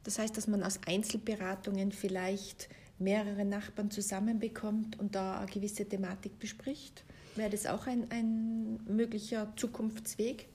Das 0.02 0.18
heißt, 0.18 0.36
dass 0.36 0.46
man 0.46 0.62
aus 0.62 0.78
Einzelberatungen 0.86 1.90
vielleicht 1.90 2.68
mehrere 2.98 3.44
Nachbarn 3.44 3.90
zusammenbekommt 3.90 4.98
und 4.98 5.14
da 5.14 5.38
eine 5.38 5.50
gewisse 5.50 5.86
Thematik 5.86 6.38
bespricht. 6.38 7.04
Wäre 7.34 7.50
das 7.50 7.66
auch 7.66 7.86
ein, 7.86 8.10
ein 8.10 8.80
möglicher 8.86 9.52
Zukunftsweg? 9.56 10.48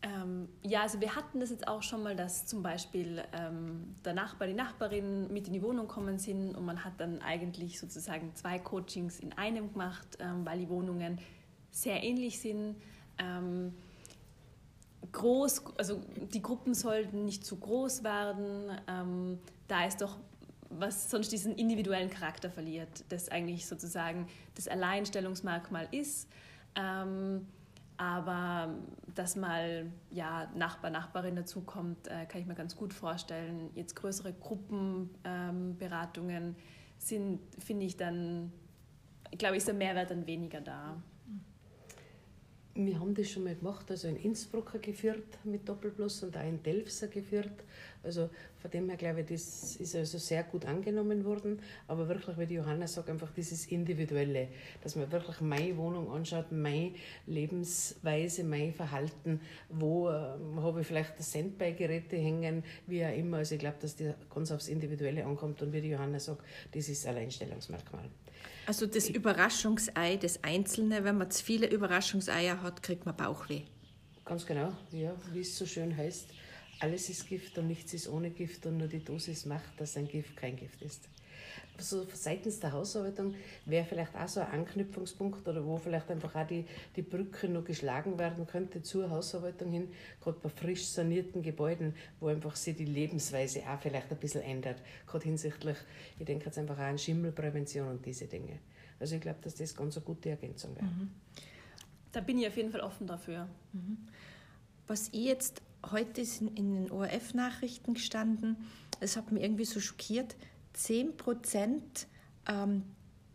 Ähm, 0.00 0.48
ja, 0.62 0.82
also 0.82 1.00
wir 1.00 1.16
hatten 1.16 1.40
das 1.40 1.50
jetzt 1.50 1.66
auch 1.66 1.82
schon 1.82 2.02
mal, 2.02 2.14
dass 2.14 2.46
zum 2.46 2.62
Beispiel 2.62 3.22
ähm, 3.32 3.96
der 4.04 4.14
Nachbar, 4.14 4.46
die 4.46 4.54
Nachbarin 4.54 5.32
mit 5.32 5.48
in 5.48 5.52
die 5.52 5.62
Wohnung 5.62 5.88
kommen 5.88 6.18
sind 6.18 6.54
und 6.54 6.64
man 6.64 6.84
hat 6.84 6.92
dann 6.98 7.20
eigentlich 7.20 7.80
sozusagen 7.80 8.34
zwei 8.34 8.58
Coachings 8.60 9.18
in 9.18 9.32
einem 9.32 9.72
gemacht, 9.72 10.18
ähm, 10.20 10.46
weil 10.46 10.60
die 10.60 10.68
Wohnungen 10.68 11.18
sehr 11.70 12.02
ähnlich 12.02 12.40
sind. 12.40 12.76
Ähm, 13.18 13.74
groß, 15.10 15.64
also 15.76 16.00
die 16.32 16.42
Gruppen 16.42 16.74
sollten 16.74 17.24
nicht 17.24 17.44
zu 17.44 17.56
groß 17.56 18.04
werden, 18.04 18.70
ähm, 18.86 19.38
da 19.66 19.84
es 19.84 19.96
doch 19.96 20.16
was 20.70 21.10
sonst 21.10 21.32
diesen 21.32 21.56
individuellen 21.56 22.10
Charakter 22.10 22.50
verliert, 22.50 23.04
das 23.08 23.28
eigentlich 23.28 23.66
sozusagen 23.66 24.28
das 24.54 24.68
Alleinstellungsmerkmal 24.68 25.88
ist. 25.90 26.28
Ähm, 26.74 27.48
Aber 27.96 28.74
dass 29.14 29.34
mal 29.34 29.90
ja, 30.10 30.48
Nachbar, 30.54 30.90
Nachbarin 30.90 31.34
dazukommt, 31.34 32.06
äh, 32.06 32.26
kann 32.26 32.40
ich 32.40 32.46
mir 32.46 32.54
ganz 32.54 32.76
gut 32.76 32.94
vorstellen. 32.94 33.70
Jetzt 33.74 33.96
größere 33.96 34.32
Gruppenberatungen 34.34 36.44
ähm, 36.44 36.56
sind, 36.98 37.40
finde 37.58 37.86
ich 37.86 37.96
dann, 37.96 38.52
ich 39.32 39.38
glaube, 39.38 39.56
ist 39.56 39.66
der 39.66 39.74
Mehrwert 39.74 40.12
dann 40.12 40.28
weniger 40.28 40.60
da. 40.60 41.02
Wir 42.80 43.00
haben 43.00 43.12
das 43.12 43.28
schon 43.28 43.42
mal 43.42 43.56
gemacht, 43.56 43.90
also 43.90 44.06
in 44.06 44.14
Innsbrucker 44.14 44.78
geführt 44.78 45.26
mit 45.42 45.68
Doppelplus 45.68 46.22
und 46.22 46.36
auch 46.36 46.46
in 46.46 46.62
Delfser 46.62 47.08
geführt. 47.08 47.64
Also 48.04 48.30
von 48.62 48.70
dem 48.70 48.88
her 48.88 48.96
glaube 48.96 49.22
ich, 49.22 49.26
das 49.26 49.74
ist 49.74 49.96
also 49.96 50.18
sehr 50.18 50.44
gut 50.44 50.64
angenommen 50.64 51.24
worden. 51.24 51.58
Aber 51.88 52.08
wirklich, 52.08 52.38
wie 52.38 52.46
die 52.46 52.54
Johanna 52.54 52.86
sagt, 52.86 53.10
einfach 53.10 53.32
dieses 53.32 53.66
Individuelle, 53.66 54.46
dass 54.80 54.94
man 54.94 55.10
wirklich 55.10 55.40
meine 55.40 55.76
Wohnung 55.76 56.08
anschaut, 56.12 56.52
meine 56.52 56.92
Lebensweise, 57.26 58.44
mein 58.44 58.72
Verhalten, 58.72 59.40
wo 59.68 60.08
äh, 60.10 60.12
habe 60.58 60.80
ich 60.80 60.86
vielleicht 60.86 61.20
Sandbeigeräte 61.20 62.16
hängen, 62.16 62.62
wie 62.86 63.04
auch 63.04 63.12
immer. 63.12 63.38
Also 63.38 63.56
ich 63.56 63.60
glaube, 63.60 63.78
dass 63.80 63.96
das 63.96 64.14
ganz 64.32 64.52
aufs 64.52 64.68
Individuelle 64.68 65.26
ankommt 65.26 65.60
und 65.62 65.72
wie 65.72 65.80
die 65.80 65.90
Johanna 65.90 66.20
sagt, 66.20 66.44
das 66.70 66.88
ist 66.88 67.08
Alleinstellungsmerkmal. 67.08 68.08
Also 68.66 68.86
das 68.86 69.08
Überraschungsei, 69.08 70.16
das 70.16 70.44
Einzelne, 70.44 71.04
wenn 71.04 71.16
man 71.16 71.30
zu 71.30 71.42
viele 71.42 71.66
Überraschungseier 71.66 72.62
hat, 72.62 72.82
kriegt 72.82 73.06
man 73.06 73.16
Bauchweh. 73.16 73.62
Ganz 74.24 74.44
genau, 74.44 74.72
ja, 74.92 75.14
wie 75.32 75.40
es 75.40 75.56
so 75.56 75.64
schön 75.64 75.96
heißt, 75.96 76.28
alles 76.80 77.08
ist 77.08 77.28
Gift 77.28 77.58
und 77.58 77.66
nichts 77.66 77.92
ist 77.94 78.08
ohne 78.08 78.30
Gift 78.30 78.64
und 78.66 78.78
nur 78.78 78.88
die 78.88 79.04
Dosis 79.04 79.46
macht, 79.46 79.78
dass 79.78 79.96
ein 79.96 80.08
Gift 80.08 80.36
kein 80.36 80.56
Gift 80.56 80.82
ist. 80.82 81.08
So 81.80 82.04
seitens 82.12 82.58
der 82.58 82.72
Hausarbeitung 82.72 83.34
wäre 83.64 83.84
vielleicht 83.84 84.16
auch 84.16 84.26
so 84.26 84.40
ein 84.40 84.48
Anknüpfungspunkt 84.48 85.46
oder 85.46 85.64
wo 85.64 85.78
vielleicht 85.78 86.10
einfach 86.10 86.34
auch 86.34 86.46
die, 86.46 86.64
die 86.96 87.02
Brücke 87.02 87.48
noch 87.48 87.64
geschlagen 87.64 88.18
werden 88.18 88.46
könnte 88.48 88.82
zur 88.82 89.08
Hausarbeitung 89.10 89.70
hin, 89.70 89.88
gerade 90.20 90.38
bei 90.42 90.48
frisch 90.48 90.86
sanierten 90.86 91.40
Gebäuden, 91.42 91.94
wo 92.18 92.26
einfach 92.26 92.56
sich 92.56 92.76
die 92.76 92.84
Lebensweise 92.84 93.60
auch 93.60 93.80
vielleicht 93.80 94.10
ein 94.10 94.18
bisschen 94.18 94.42
ändert, 94.42 94.82
gerade 95.06 95.24
hinsichtlich, 95.24 95.76
ich 96.18 96.26
denke 96.26 96.46
jetzt 96.46 96.58
einfach 96.58 96.76
auch 96.76 96.82
an 96.82 96.98
Schimmelprävention 96.98 97.88
und 97.88 98.04
diese 98.04 98.26
Dinge. 98.26 98.58
Also 98.98 99.14
ich 99.14 99.20
glaube, 99.20 99.38
dass 99.42 99.54
das 99.54 99.76
ganz 99.76 99.96
eine 99.96 100.04
gute 100.04 100.30
Ergänzung 100.30 100.74
wäre. 100.74 100.86
Mhm. 100.86 101.10
Da 102.10 102.20
bin 102.20 102.38
ich 102.38 102.48
auf 102.48 102.56
jeden 102.56 102.72
Fall 102.72 102.80
offen 102.80 103.06
dafür. 103.06 103.48
Mhm. 103.72 103.98
Was 104.88 105.08
ich 105.08 105.26
jetzt 105.26 105.62
heute 105.90 106.20
ist 106.20 106.40
in, 106.40 106.54
den 106.54 106.90
ORF-Nachrichten 106.90 107.94
gestanden, 107.94 108.56
es 109.00 109.16
hat 109.16 109.30
mich 109.32 109.42
irgendwie 109.42 109.64
so 109.64 109.80
schockiert, 109.80 110.36
10 110.74 111.16
Prozent, 111.16 112.06
ähm, 112.48 112.82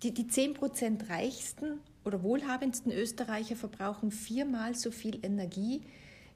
die, 0.01 0.13
die 0.13 0.27
10 0.27 0.53
Prozent 0.53 1.09
reichsten 1.09 1.79
oder 2.03 2.23
wohlhabendsten 2.23 2.91
Österreicher 2.91 3.55
verbrauchen 3.55 4.11
viermal 4.11 4.75
so 4.75 4.91
viel 4.91 5.25
Energie 5.25 5.83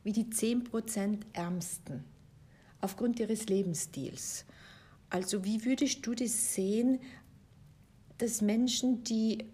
wie 0.03 0.13
die 0.13 0.29
10 0.29 0.63
Prozent 0.63 1.25
ärmsten 1.33 2.05
aufgrund 2.79 3.19
ihres 3.19 3.47
Lebensstils. 3.47 4.45
Also 5.09 5.43
wie 5.43 5.65
würdest 5.65 6.05
du 6.05 6.13
das 6.13 6.53
sehen, 6.53 6.99
dass 8.17 8.41
Menschen, 8.41 9.03
die 9.03 9.49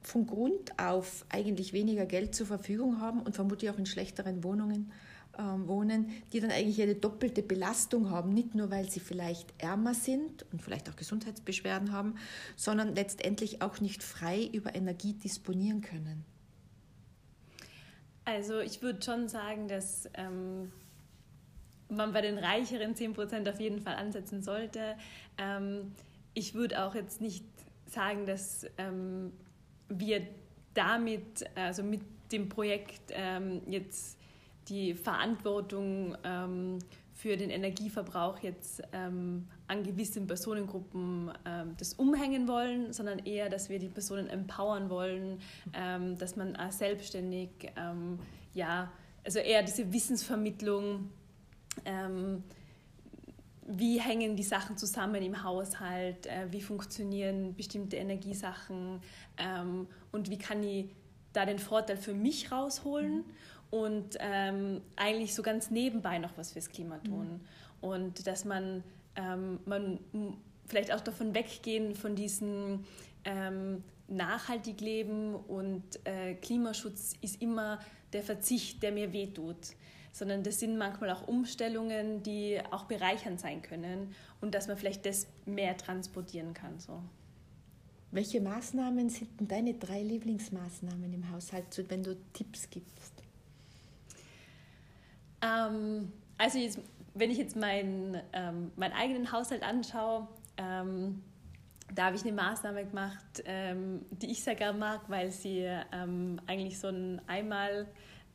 von 0.00 0.26
Grund 0.26 0.78
auf 0.78 1.24
eigentlich 1.28 1.72
weniger 1.72 2.06
Geld 2.06 2.34
zur 2.34 2.46
Verfügung 2.46 3.00
haben 3.00 3.20
und 3.20 3.34
vermutlich 3.34 3.70
auch 3.70 3.78
in 3.78 3.86
schlechteren 3.86 4.42
Wohnungen 4.44 4.92
wohnen, 5.38 6.10
die 6.32 6.40
dann 6.40 6.50
eigentlich 6.50 6.82
eine 6.82 6.94
doppelte 6.94 7.42
Belastung 7.42 8.10
haben, 8.10 8.32
nicht 8.34 8.54
nur 8.54 8.70
weil 8.70 8.90
sie 8.90 9.00
vielleicht 9.00 9.54
ärmer 9.58 9.94
sind 9.94 10.44
und 10.52 10.62
vielleicht 10.62 10.88
auch 10.90 10.96
Gesundheitsbeschwerden 10.96 11.92
haben, 11.92 12.16
sondern 12.56 12.94
letztendlich 12.94 13.62
auch 13.62 13.80
nicht 13.80 14.02
frei 14.02 14.48
über 14.52 14.74
Energie 14.74 15.14
disponieren 15.14 15.80
können. 15.80 16.24
Also 18.24 18.60
ich 18.60 18.82
würde 18.82 19.00
schon 19.00 19.28
sagen, 19.28 19.68
dass 19.68 20.10
ähm, 20.14 20.70
man 21.88 22.12
bei 22.12 22.20
den 22.20 22.36
reicheren 22.36 22.94
10% 22.94 23.48
auf 23.48 23.60
jeden 23.60 23.80
Fall 23.80 23.94
ansetzen 23.94 24.42
sollte. 24.42 24.96
Ähm, 25.38 25.92
ich 26.34 26.54
würde 26.54 26.84
auch 26.84 26.94
jetzt 26.94 27.20
nicht 27.20 27.44
sagen, 27.86 28.26
dass 28.26 28.66
ähm, 28.76 29.32
wir 29.88 30.26
damit, 30.74 31.44
also 31.54 31.82
mit 31.82 32.02
dem 32.30 32.48
Projekt 32.48 33.12
ähm, 33.12 33.62
jetzt 33.66 34.17
die 34.68 34.94
Verantwortung 34.94 36.16
ähm, 36.24 36.78
für 37.18 37.36
den 37.36 37.50
Energieverbrauch 37.50 38.38
jetzt 38.40 38.80
ähm, 38.92 39.48
an 39.66 39.82
gewissen 39.82 40.28
Personengruppen 40.28 41.32
ähm, 41.44 41.74
das 41.76 41.94
umhängen 41.94 42.46
wollen, 42.46 42.92
sondern 42.92 43.18
eher, 43.18 43.48
dass 43.48 43.68
wir 43.68 43.80
die 43.80 43.88
Personen 43.88 44.28
empowern 44.28 44.88
wollen, 44.88 45.40
ähm, 45.74 46.16
dass 46.16 46.36
man 46.36 46.54
auch 46.54 46.70
selbstständig, 46.70 47.50
ähm, 47.76 48.20
ja, 48.54 48.92
also 49.24 49.40
eher 49.40 49.64
diese 49.64 49.92
Wissensvermittlung, 49.92 51.10
ähm, 51.84 52.44
wie 53.66 54.00
hängen 54.00 54.36
die 54.36 54.44
Sachen 54.44 54.76
zusammen 54.76 55.22
im 55.22 55.42
Haushalt, 55.42 56.26
äh, 56.26 56.46
wie 56.50 56.62
funktionieren 56.62 57.54
bestimmte 57.54 57.96
Energiesachen 57.96 59.00
und 60.10 60.30
wie 60.30 60.38
kann 60.38 60.64
ich 60.64 60.86
da 61.32 61.46
den 61.46 61.60
Vorteil 61.60 61.96
für 61.96 62.14
mich 62.14 62.50
rausholen 62.50 63.24
und 63.70 64.16
ähm, 64.20 64.80
eigentlich 64.96 65.34
so 65.34 65.42
ganz 65.42 65.70
nebenbei 65.70 66.18
noch 66.18 66.36
was 66.36 66.52
fürs 66.52 66.68
Klima 66.68 66.98
tun. 66.98 67.26
Mhm. 67.26 67.40
Und 67.80 68.26
dass 68.26 68.44
man, 68.44 68.82
ähm, 69.16 69.60
man 69.66 69.98
vielleicht 70.66 70.92
auch 70.92 71.00
davon 71.00 71.34
weggehen, 71.34 71.94
von 71.94 72.16
diesem 72.16 72.84
ähm, 73.24 73.84
nachhaltig 74.08 74.80
leben 74.80 75.34
und 75.34 75.84
äh, 76.04 76.34
Klimaschutz 76.34 77.14
ist 77.20 77.42
immer 77.42 77.78
der 78.12 78.22
Verzicht, 78.22 78.82
der 78.82 78.92
mir 78.92 79.12
wehtut. 79.12 79.74
Sondern 80.12 80.42
das 80.42 80.58
sind 80.58 80.78
manchmal 80.78 81.10
auch 81.10 81.28
Umstellungen, 81.28 82.22
die 82.22 82.58
auch 82.70 82.84
bereichernd 82.84 83.38
sein 83.38 83.62
können 83.62 84.14
und 84.40 84.54
dass 84.54 84.66
man 84.66 84.76
vielleicht 84.76 85.04
das 85.06 85.26
mehr 85.44 85.76
transportieren 85.76 86.54
kann. 86.54 86.80
So. 86.80 87.02
Welche 88.10 88.40
Maßnahmen 88.40 89.10
sind 89.10 89.38
denn 89.38 89.48
deine 89.48 89.74
drei 89.74 90.02
Lieblingsmaßnahmen 90.02 91.12
im 91.12 91.30
Haushalt, 91.30 91.84
wenn 91.88 92.02
du 92.02 92.16
Tipps 92.32 92.68
gibst? 92.70 93.17
Ähm, 95.42 96.12
also 96.36 96.58
jetzt, 96.58 96.78
wenn 97.14 97.30
ich 97.30 97.38
jetzt 97.38 97.56
mein, 97.56 98.20
ähm, 98.32 98.72
meinen 98.76 98.92
eigenen 98.92 99.32
Haushalt 99.32 99.62
anschaue, 99.62 100.28
ähm, 100.56 101.22
da 101.94 102.06
habe 102.06 102.16
ich 102.16 102.22
eine 102.22 102.32
Maßnahme 102.32 102.84
gemacht, 102.84 103.42
ähm, 103.44 104.04
die 104.10 104.30
ich 104.30 104.42
sehr 104.42 104.54
gerne 104.54 104.78
mag, 104.78 105.00
weil 105.08 105.30
sie 105.30 105.66
ähm, 105.92 106.40
eigentlich 106.46 106.78
so 106.78 106.88
ein 106.88 107.20
einmal 107.26 107.86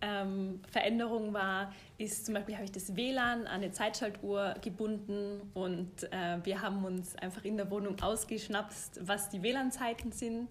ähm, 0.01 0.59
Veränderung 0.69 1.33
war, 1.33 1.71
ist 1.97 2.25
zum 2.25 2.33
Beispiel 2.33 2.55
habe 2.55 2.65
ich 2.65 2.71
das 2.71 2.95
WLAN 2.95 3.41
an 3.41 3.47
eine 3.47 3.71
Zeitschaltuhr 3.71 4.55
gebunden 4.61 5.41
und 5.53 6.03
äh, 6.11 6.39
wir 6.43 6.61
haben 6.61 6.83
uns 6.83 7.15
einfach 7.15 7.45
in 7.45 7.55
der 7.57 7.71
Wohnung 7.71 8.01
ausgeschnapst, 8.01 8.99
was 9.07 9.29
die 9.29 9.41
WLAN-Zeiten 9.41 10.11
sind 10.11 10.49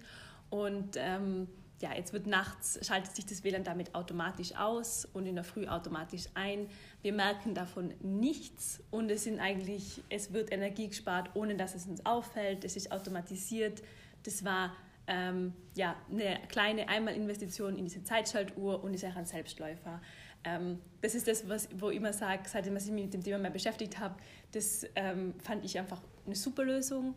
und 0.49 0.97
ähm, 0.97 1.49
ja, 1.83 1.93
jetzt 1.95 2.13
wird 2.13 2.29
nachts, 2.29 2.79
schaltet 2.87 3.15
sich 3.17 3.27
das 3.27 3.43
WLAN 3.43 3.65
damit 3.65 3.95
automatisch 3.95 4.55
aus 4.55 5.05
und 5.05 5.27
in 5.27 5.35
der 5.35 5.43
Früh 5.43 5.67
automatisch 5.67 6.27
ein. 6.35 6.69
Wir 7.03 7.13
merken 7.13 7.55
davon 7.55 7.93
nichts 8.01 8.81
und 8.93 9.11
es 9.11 9.25
sind 9.25 9.41
eigentlich, 9.41 10.01
es 10.09 10.33
wird 10.33 10.53
Energie 10.53 10.89
gespart, 10.89 11.31
ohne 11.35 11.57
dass 11.57 11.75
es 11.75 11.87
uns 11.87 12.07
auffällt. 12.07 12.65
Es 12.65 12.77
ist 12.77 12.93
automatisiert. 12.93 13.83
Das 14.23 14.45
war 14.45 14.77
ähm, 15.09 15.53
ja, 15.75 15.97
eine 16.09 16.39
kleine 16.49 16.89
Einmalinvestition 16.89 17.77
in 17.77 17.85
diese 17.85 18.05
Zeitschaltuhr 18.05 18.83
und 18.85 18.95
ist 18.95 19.05
auch 19.05 19.17
ein 19.17 19.27
Selbstläufer. 19.27 20.01
Ähm, 20.45 20.79
das 21.01 21.17
ist 21.17 21.27
das, 21.27 21.49
was, 21.49 21.69
wo 21.77 21.91
ich 21.91 21.97
immer 21.97 22.13
sage, 22.13 22.43
seitdem 22.47 22.77
ich 22.77 22.87
mich 22.87 23.05
mit 23.05 23.15
dem 23.15 23.25
Thema 23.25 23.39
mehr 23.39 23.51
beschäftigt 23.51 23.99
habe, 23.99 24.15
das 24.53 24.87
ähm, 24.95 25.35
fand 25.43 25.65
ich 25.65 25.77
einfach 25.81 26.01
eine 26.27 26.37
super 26.37 26.63
Lösung. 26.63 27.17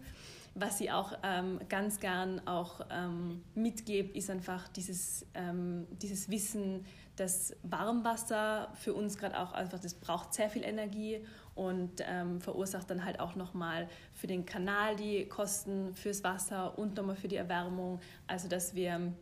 Was 0.58 0.80
ich 0.80 0.90
auch 0.92 1.12
ähm, 1.22 1.60
ganz 1.68 2.00
gern 2.00 2.46
auch 2.48 2.80
ähm, 2.90 3.44
mitgebe, 3.56 4.18
ist 4.18 4.30
einfach 4.30 4.70
dieses, 4.70 5.26
ähm, 5.34 5.86
dieses 6.02 6.30
Wissen, 6.30 6.86
dass 7.18 7.54
Warmwasser 7.64 8.70
für 8.74 8.94
uns 8.94 9.18
gerade 9.18 9.38
auch 9.38 9.52
einfach, 9.52 9.80
das 9.80 9.94
braucht 9.94 10.34
sehr 10.34 10.50
viel 10.50 10.64
Energie 10.64 11.20
und 11.56 12.02
ähm, 12.06 12.40
verursacht 12.40 12.90
dann 12.90 13.04
halt 13.04 13.20
auch 13.20 13.36
nochmal 13.36 13.90
für 14.14 14.28
den 14.28 14.46
Kanal 14.46 14.96
die 14.96 15.28
Kosten 15.28 15.94
fürs 15.94 16.24
Wasser 16.24 16.78
und 16.78 16.96
nochmal 16.96 17.18
für 17.18 17.28
die 17.28 17.38
Erwärmung. 17.38 18.00
Also 18.28 18.48
dass 18.48 18.76
wir 18.76 19.14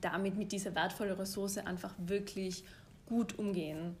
damit 0.00 0.36
mit 0.36 0.52
dieser 0.52 0.74
wertvollen 0.74 1.16
Ressource 1.16 1.58
einfach 1.58 1.94
wirklich 1.98 2.64
gut 3.06 3.38
umgehen. 3.38 3.96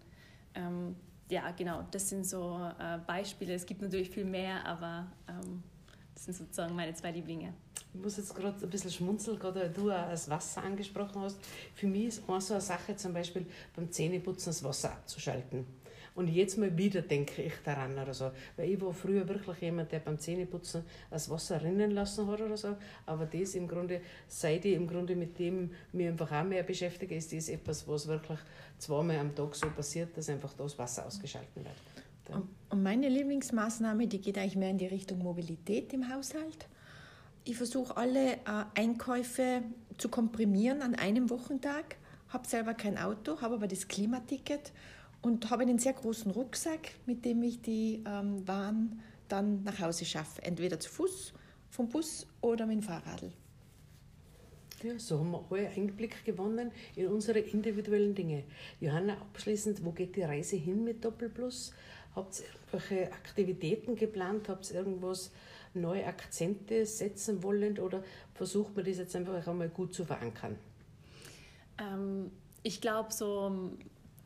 Ähm, 0.54 0.94
ja, 1.30 1.50
genau, 1.52 1.84
das 1.90 2.08
sind 2.08 2.26
so 2.26 2.60
äh, 2.78 2.98
Beispiele. 3.06 3.54
Es 3.54 3.66
gibt 3.66 3.82
natürlich 3.82 4.10
viel 4.10 4.24
mehr, 4.24 4.64
aber 4.66 5.06
ähm, 5.28 5.62
das 6.20 6.36
sind 6.36 6.48
sozusagen 6.48 6.76
meine 6.76 6.94
zwei 6.94 7.12
Lieblinge. 7.12 7.54
Ich 7.94 8.00
muss 8.00 8.18
jetzt 8.18 8.34
gerade 8.34 8.62
ein 8.62 8.68
bisschen 8.68 8.90
schmunzeln, 8.90 9.38
gerade 9.38 9.60
weil 9.60 9.70
du 9.70 9.90
auch 9.90 10.10
das 10.10 10.28
Wasser 10.28 10.62
angesprochen 10.62 11.22
hast. 11.22 11.38
Für 11.74 11.86
mich 11.86 12.08
ist 12.08 12.28
auch 12.28 12.40
so 12.42 12.54
eine 12.54 12.60
Sache, 12.60 12.94
zum 12.94 13.14
Beispiel 13.14 13.46
beim 13.74 13.90
Zähneputzen 13.90 14.50
das 14.50 14.62
Wasser 14.62 14.92
abzuschalten. 14.92 15.64
Und 16.14 16.28
jetzt 16.28 16.58
mal 16.58 16.76
wieder 16.76 17.00
denke 17.00 17.40
ich 17.40 17.54
daran 17.64 17.98
oder 17.98 18.12
so. 18.12 18.32
Weil 18.58 18.68
ich 18.68 18.80
war 18.82 18.92
früher 18.92 19.26
wirklich 19.26 19.62
jemand, 19.62 19.92
der 19.92 20.00
beim 20.00 20.18
Zähneputzen 20.18 20.84
das 21.08 21.30
Wasser 21.30 21.62
rinnen 21.62 21.92
lassen 21.92 22.26
hat 22.26 22.42
oder 22.42 22.56
so. 22.56 22.76
Aber 23.06 23.24
das 23.24 23.54
im 23.54 23.66
Grunde, 23.66 24.02
seit 24.28 24.66
ich 24.66 24.74
im 24.74 24.86
Grunde 24.86 25.16
mit 25.16 25.38
dem 25.38 25.70
mich 25.92 26.08
einfach 26.08 26.30
auch 26.32 26.44
mehr 26.44 26.64
beschäftige, 26.64 27.16
ist 27.16 27.32
das 27.32 27.48
etwas, 27.48 27.88
was 27.88 28.06
wirklich 28.06 28.38
zweimal 28.76 29.16
am 29.16 29.34
Tag 29.34 29.54
so 29.54 29.70
passiert, 29.70 30.14
dass 30.18 30.28
einfach 30.28 30.52
das 30.52 30.78
Wasser 30.78 31.06
ausgeschalten 31.06 31.64
wird. 31.64 31.76
Und 32.32 32.82
meine 32.82 33.08
Lieblingsmaßnahme, 33.08 34.06
die 34.06 34.20
geht 34.20 34.38
eigentlich 34.38 34.56
mehr 34.56 34.70
in 34.70 34.78
die 34.78 34.86
Richtung 34.86 35.18
Mobilität 35.18 35.92
im 35.92 36.12
Haushalt. 36.12 36.68
Ich 37.44 37.56
versuche 37.56 37.96
alle 37.96 38.34
äh, 38.34 38.64
Einkäufe 38.74 39.62
zu 39.98 40.08
komprimieren 40.08 40.82
an 40.82 40.94
einem 40.94 41.30
Wochentag, 41.30 41.96
habe 42.28 42.46
selber 42.46 42.74
kein 42.74 42.96
Auto, 42.98 43.40
habe 43.40 43.56
aber 43.56 43.66
das 43.66 43.88
Klimaticket 43.88 44.72
und 45.22 45.50
habe 45.50 45.62
einen 45.62 45.78
sehr 45.78 45.94
großen 45.94 46.30
Rucksack, 46.30 46.92
mit 47.06 47.24
dem 47.24 47.42
ich 47.42 47.60
die 47.60 48.04
ähm, 48.06 48.46
Waren 48.46 49.00
dann 49.28 49.62
nach 49.64 49.80
Hause 49.80 50.04
schaffe. 50.04 50.42
Entweder 50.42 50.78
zu 50.78 50.90
Fuß, 50.90 51.32
vom 51.70 51.88
Bus 51.88 52.26
oder 52.40 52.66
mit 52.66 52.76
dem 52.76 52.82
Fahrrad. 52.82 53.24
Ja, 54.82 54.98
so 54.98 55.18
haben 55.18 55.32
wir 55.32 55.44
alle 55.50 55.68
Einblick 55.68 56.24
gewonnen 56.24 56.70
in 56.96 57.08
unsere 57.08 57.38
individuellen 57.38 58.14
Dinge. 58.14 58.44
Johanna, 58.80 59.14
abschließend, 59.14 59.84
wo 59.84 59.92
geht 59.92 60.16
die 60.16 60.22
Reise 60.22 60.56
hin 60.56 60.84
mit 60.84 61.04
Doppelplus? 61.04 61.74
Habt 62.14 62.40
ihr 62.40 62.46
irgendwelche 62.72 63.12
Aktivitäten 63.12 63.96
geplant? 63.96 64.48
Habt 64.48 64.70
ihr 64.70 64.76
irgendwas 64.76 65.30
neue 65.74 66.06
Akzente 66.06 66.84
setzen 66.86 67.42
wollen 67.42 67.78
oder 67.78 68.02
versucht 68.34 68.74
man 68.74 68.84
das 68.84 68.98
jetzt 68.98 69.14
einfach 69.14 69.46
einmal 69.46 69.68
gut 69.68 69.94
zu 69.94 70.04
verankern? 70.04 70.56
Ähm, 71.78 72.30
ich 72.62 72.80
glaube, 72.80 73.12
so 73.12 73.72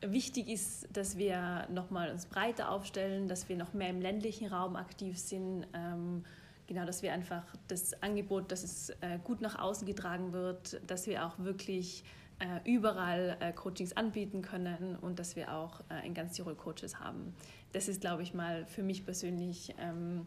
wichtig 0.01 0.49
ist, 0.49 0.87
dass 0.91 1.17
wir 1.17 1.67
nochmal 1.71 2.11
uns 2.11 2.25
breiter 2.25 2.71
aufstellen, 2.71 3.27
dass 3.27 3.49
wir 3.49 3.55
noch 3.55 3.73
mehr 3.73 3.89
im 3.89 4.01
ländlichen 4.01 4.47
Raum 4.47 4.75
aktiv 4.75 5.17
sind. 5.17 5.67
Ähm, 5.73 6.25
genau, 6.67 6.85
dass 6.85 7.01
wir 7.01 7.13
einfach 7.13 7.43
das 7.67 8.01
Angebot, 8.01 8.51
dass 8.51 8.63
es 8.63 8.89
äh, 9.01 9.19
gut 9.23 9.41
nach 9.41 9.59
außen 9.59 9.87
getragen 9.87 10.33
wird, 10.33 10.81
dass 10.87 11.07
wir 11.07 11.25
auch 11.25 11.37
wirklich 11.39 12.03
äh, 12.39 12.69
überall 12.69 13.37
äh, 13.39 13.53
Coachings 13.53 13.95
anbieten 13.95 14.41
können 14.41 14.97
und 14.99 15.19
dass 15.19 15.35
wir 15.35 15.53
auch 15.53 15.81
in 16.03 16.13
ganz 16.13 16.35
Tirol 16.35 16.55
Coaches 16.55 16.99
haben. 16.99 17.33
Das 17.75 17.89
ist, 17.89 17.99
glaube 17.99 18.23
ich, 18.23 18.33
mal 18.33 18.65
für 18.67 18.83
mich 18.83 19.03
persönlich 19.03 19.75
ähm, 19.77 20.25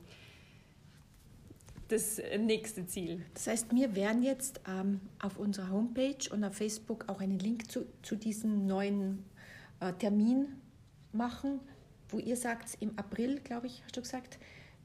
das 1.88 2.20
nächste 2.38 2.84
Ziel. 2.84 3.24
Das 3.32 3.46
heißt, 3.46 3.74
wir 3.74 3.96
werden 3.96 4.22
jetzt 4.22 4.60
ähm, 4.68 5.00
auf 5.18 5.38
unserer 5.38 5.70
Homepage 5.70 6.30
und 6.30 6.44
auf 6.44 6.54
Facebook 6.54 7.08
auch 7.08 7.22
einen 7.22 7.38
Link 7.38 7.70
zu, 7.70 7.86
zu 8.02 8.16
diesem 8.16 8.66
neuen 8.66 9.24
äh, 9.80 9.94
Termin 9.94 10.48
machen, 11.14 11.60
wo 12.10 12.18
ihr 12.18 12.36
sagt, 12.36 12.76
im 12.80 12.98
April, 12.98 13.40
glaube 13.40 13.68
ich, 13.68 13.82
hast 13.82 13.96
du 13.96 14.02
gesagt, 14.02 14.38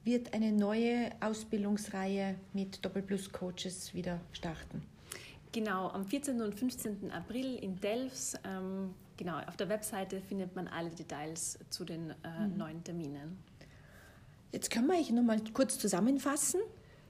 wird 0.06 0.34
eine 0.34 0.54
neue 0.54 1.10
Ausbildungsreihe 1.20 2.36
mit 2.54 2.86
Doppelplus-Coaches 2.86 3.94
wieder 3.94 4.22
starten. 4.32 4.84
Genau, 5.52 5.90
am 5.90 6.06
14. 6.06 6.42
und 6.42 6.56
15. 6.56 7.12
April 7.12 7.56
in 7.56 7.76
Delfs. 7.82 8.36
Ähm, 8.46 8.94
genau, 9.18 9.40
auf 9.48 9.58
der 9.58 9.70
Webseite 9.70 10.22
findet 10.22 10.56
man 10.56 10.68
alle 10.68 10.90
Details 10.90 11.60
zu 11.70 11.86
den 11.86 12.12
äh, 12.24 12.48
mhm. 12.48 12.58
neuen 12.58 12.84
Terminen. 12.84 13.38
Jetzt 14.52 14.70
können 14.70 14.88
wir 14.88 15.00
euch 15.00 15.12
nochmal 15.12 15.42
kurz 15.54 15.80
zusammenfassen. 15.80 16.62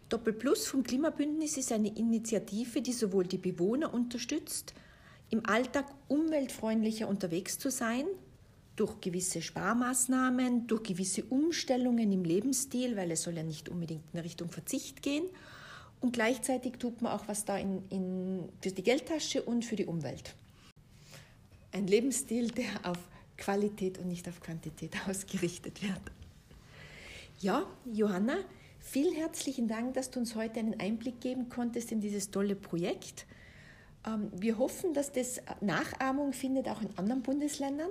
Doppelplus 0.09 0.67
vom 0.67 0.83
Klimabündnis 0.83 1.57
ist 1.57 1.71
eine 1.71 1.89
Initiative, 1.89 2.81
die 2.81 2.93
sowohl 2.93 3.25
die 3.25 3.37
Bewohner 3.37 3.93
unterstützt, 3.93 4.73
im 5.29 5.45
Alltag 5.45 5.87
umweltfreundlicher 6.07 7.07
unterwegs 7.07 7.57
zu 7.57 7.71
sein, 7.71 8.05
durch 8.75 9.01
gewisse 9.01 9.41
Sparmaßnahmen, 9.41 10.67
durch 10.67 10.83
gewisse 10.83 11.23
Umstellungen 11.23 12.11
im 12.11 12.23
Lebensstil, 12.23 12.95
weil 12.95 13.11
es 13.11 13.23
soll 13.23 13.35
ja 13.35 13.43
nicht 13.43 13.69
unbedingt 13.69 14.03
in 14.13 14.19
Richtung 14.19 14.49
Verzicht 14.49 15.01
gehen. 15.01 15.25
Und 15.99 16.13
gleichzeitig 16.13 16.73
tut 16.79 17.01
man 17.01 17.13
auch 17.13 17.27
was 17.27 17.45
da 17.45 17.57
in, 17.57 17.83
in, 17.89 18.49
für 18.61 18.71
die 18.71 18.83
Geldtasche 18.83 19.41
und 19.41 19.63
für 19.63 19.75
die 19.75 19.85
Umwelt. 19.85 20.35
Ein 21.73 21.87
Lebensstil, 21.87 22.49
der 22.49 22.69
auf 22.83 22.99
Qualität 23.35 23.97
und 23.97 24.07
nicht 24.07 24.29
auf 24.29 24.39
Quantität 24.41 24.95
ausgerichtet 25.09 25.81
wird. 25.81 26.01
Ja, 27.39 27.65
Johanna, 27.91 28.37
vielen 28.79 29.15
herzlichen 29.15 29.67
Dank, 29.67 29.95
dass 29.95 30.11
du 30.11 30.19
uns 30.19 30.35
heute 30.35 30.59
einen 30.59 30.79
Einblick 30.79 31.19
geben 31.19 31.49
konntest 31.49 31.91
in 31.91 31.99
dieses 31.99 32.29
tolle 32.29 32.55
Projekt. 32.55 33.25
Ähm, 34.05 34.29
wir 34.35 34.59
hoffen, 34.59 34.93
dass 34.93 35.11
das 35.11 35.41
Nachahmung 35.61 36.31
findet 36.33 36.69
auch 36.69 36.81
in 36.83 36.95
anderen 36.95 37.23
Bundesländern 37.23 37.89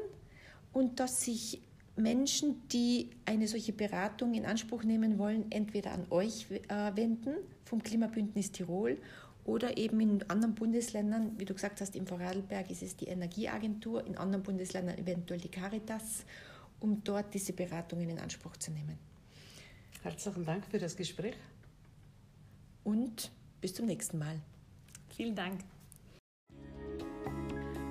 und 0.72 1.00
dass 1.00 1.22
sich 1.22 1.60
Menschen, 1.96 2.62
die 2.68 3.10
eine 3.26 3.48
solche 3.48 3.72
Beratung 3.72 4.34
in 4.34 4.46
Anspruch 4.46 4.84
nehmen 4.84 5.18
wollen, 5.18 5.50
entweder 5.50 5.90
an 5.90 6.06
euch 6.10 6.46
äh, 6.50 6.94
wenden 6.94 7.34
vom 7.64 7.82
Klimabündnis 7.82 8.52
Tirol 8.52 8.96
oder 9.44 9.76
eben 9.76 10.00
in 10.00 10.22
anderen 10.30 10.54
Bundesländern, 10.54 11.32
wie 11.38 11.44
du 11.44 11.54
gesagt 11.54 11.80
hast, 11.80 11.96
im 11.96 12.06
Vorarlberg 12.06 12.70
ist 12.70 12.82
es 12.82 12.96
die 12.96 13.06
Energieagentur, 13.06 14.06
in 14.06 14.16
anderen 14.16 14.42
Bundesländern 14.42 14.98
eventuell 14.98 15.40
die 15.40 15.50
Caritas, 15.50 16.24
um 16.80 17.02
dort 17.02 17.34
diese 17.34 17.52
Beratungen 17.52 18.08
in 18.08 18.18
Anspruch 18.18 18.56
zu 18.56 18.70
nehmen. 18.70 18.98
Herzlichen 20.02 20.44
Dank 20.44 20.64
für 20.66 20.78
das 20.78 20.96
Gespräch. 20.96 21.36
Und 22.84 23.30
bis 23.60 23.74
zum 23.74 23.86
nächsten 23.86 24.18
Mal. 24.18 24.40
Vielen 25.16 25.34
Dank. 25.34 25.60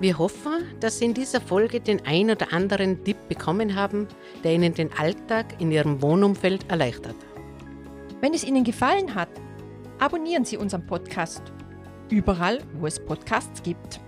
Wir 0.00 0.18
hoffen, 0.18 0.64
dass 0.80 0.98
Sie 0.98 1.04
in 1.04 1.14
dieser 1.14 1.40
Folge 1.40 1.80
den 1.80 2.04
ein 2.04 2.30
oder 2.30 2.52
anderen 2.52 3.04
Tipp 3.04 3.16
bekommen 3.28 3.76
haben, 3.76 4.08
der 4.42 4.54
Ihnen 4.54 4.74
den 4.74 4.92
Alltag 4.92 5.60
in 5.60 5.70
Ihrem 5.70 6.02
Wohnumfeld 6.02 6.68
erleichtert. 6.68 7.16
Wenn 8.20 8.34
es 8.34 8.42
Ihnen 8.42 8.64
gefallen 8.64 9.14
hat, 9.14 9.30
abonnieren 10.02 10.44
Sie 10.44 10.56
unseren 10.56 10.84
Podcast. 10.84 11.52
Überall, 12.10 12.58
wo 12.80 12.88
es 12.88 12.98
Podcasts 12.98 13.62
gibt. 13.62 14.00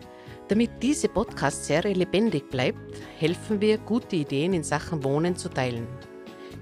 Damit 0.49 0.83
diese 0.83 1.09
Podcast-Serie 1.09 1.95
lebendig 1.95 2.51
bleibt, 2.51 2.99
helfen 3.17 3.61
wir, 3.61 3.79
gute 3.79 4.17
Ideen 4.17 4.55
in 4.55 4.65
Sachen 4.65 5.05
Wohnen 5.05 5.37
zu 5.37 5.49
teilen. 5.49 5.87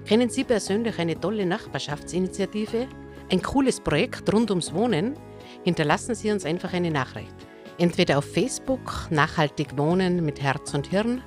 Kennen 0.05 0.29
Sie 0.29 0.43
persönlich 0.43 0.99
eine 0.99 1.19
tolle 1.19 1.47
Nachbarschaftsinitiative? 1.47 2.87
Ein 3.31 3.41
cooles 3.41 3.79
Projekt 3.79 4.31
rund 4.31 4.51
ums 4.51 4.71
Wohnen? 4.71 5.15
Hinterlassen 5.63 6.13
Sie 6.13 6.31
uns 6.31 6.45
einfach 6.45 6.71
eine 6.71 6.91
Nachricht. 6.91 7.33
Entweder 7.79 8.19
auf 8.19 8.31
Facebook 8.31 9.07
Nachhaltig 9.09 9.75
Wohnen 9.79 10.23
mit 10.23 10.43
Herz 10.43 10.75
und 10.75 10.85
Hirn 10.85 11.23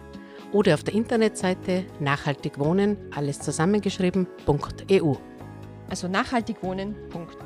oder 0.53 0.75
auf 0.75 0.85
der 0.85 0.95
Internetseite 0.95 1.85
Nachhaltig 1.99 2.57
Wohnen, 2.61 2.97
alles 3.13 3.41
zusammengeschrieben.eu. 3.41 5.15
Also 5.91 6.07
nachhaltigwohnen.eu. 6.07 7.46